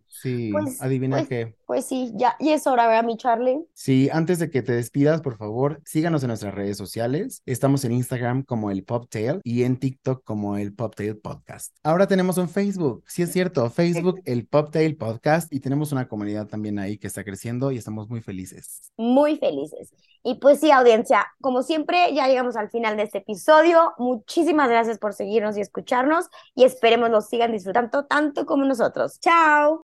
Sí, 0.08 0.52
Pues- 0.52 0.82
adivina 0.82 1.18
pues- 1.18 1.30
qué. 1.30 1.56
pues 1.66 1.86
sí, 1.86 2.12
ya, 2.16 2.36
y 2.40 2.50
es 2.50 2.68
hora, 2.68 2.86
¿verdad, 2.88 3.04
mi 3.06 3.18
Charlie? 3.18 3.60
Sí, 3.74 4.10
antes 4.12 4.38
de 4.40 4.50
que 4.52 4.62
te 4.62 4.74
despidas, 4.74 5.22
por 5.22 5.38
favor, 5.38 5.82
síganos 5.86 6.22
en 6.24 6.28
nuestras 6.28 6.54
redes 6.54 6.78
sociales. 6.78 7.42
Estamos 7.46 7.86
en 7.86 7.94
Instagram 7.94 8.44
como 8.44 8.70
el 8.70 8.84
Poptail 8.84 9.40
y 9.44 9.64
en 9.64 9.78
TikTok 9.78 10.24
como 10.24 10.58
el 10.58 10.74
Poptail 10.76 11.18
Podcast. 11.22 11.76
Ahora 11.84 12.08
tenemos 12.08 12.38
un 12.38 12.50
Facebook, 12.50 13.04
sí 13.08 13.22
es 13.22 13.32
cierto, 13.32 13.70
Facebook 13.70 14.22
el 14.26 14.46
Poptail 14.48 14.98
Podcast 14.98 15.52
y 15.54 15.60
tenemos 15.60 15.92
una 15.92 16.08
comunidad 16.08 16.48
también 16.48 16.80
ahí 16.80 16.98
que 16.98 17.08
está 17.08 17.24
creciendo 17.24 17.72
y 17.72 17.78
estamos 17.78 18.10
muy 18.10 18.22
felices. 18.22 18.92
muy 18.98 19.38
felices. 19.38 19.94
Y 20.24 20.36
pues 20.36 20.60
sí, 20.60 20.70
audiencia, 20.72 21.26
como 21.42 21.64
siempre, 21.64 22.14
ya 22.14 22.28
llegamos 22.28 22.56
al 22.56 22.70
final 22.70 22.96
de 22.96 23.04
este 23.04 23.20
episodio. 23.20 23.94
Muchísimas 23.98 24.70
gracias 24.70 25.00
por 25.00 25.14
seguirnos 25.14 25.58
y 25.58 25.62
escucharnos 25.62 26.28
y 26.54 26.64
esperemos 26.64 27.10
nos 27.10 27.28
sigan 27.28 27.52
disfrutando 27.52 28.06
tanto 28.06 28.46
como 28.46 28.66
nosotros. 28.66 29.20
Chao. 29.20 29.82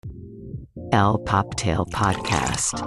El 0.91 1.23
Poptail 1.25 1.83
Podcast. 1.91 2.77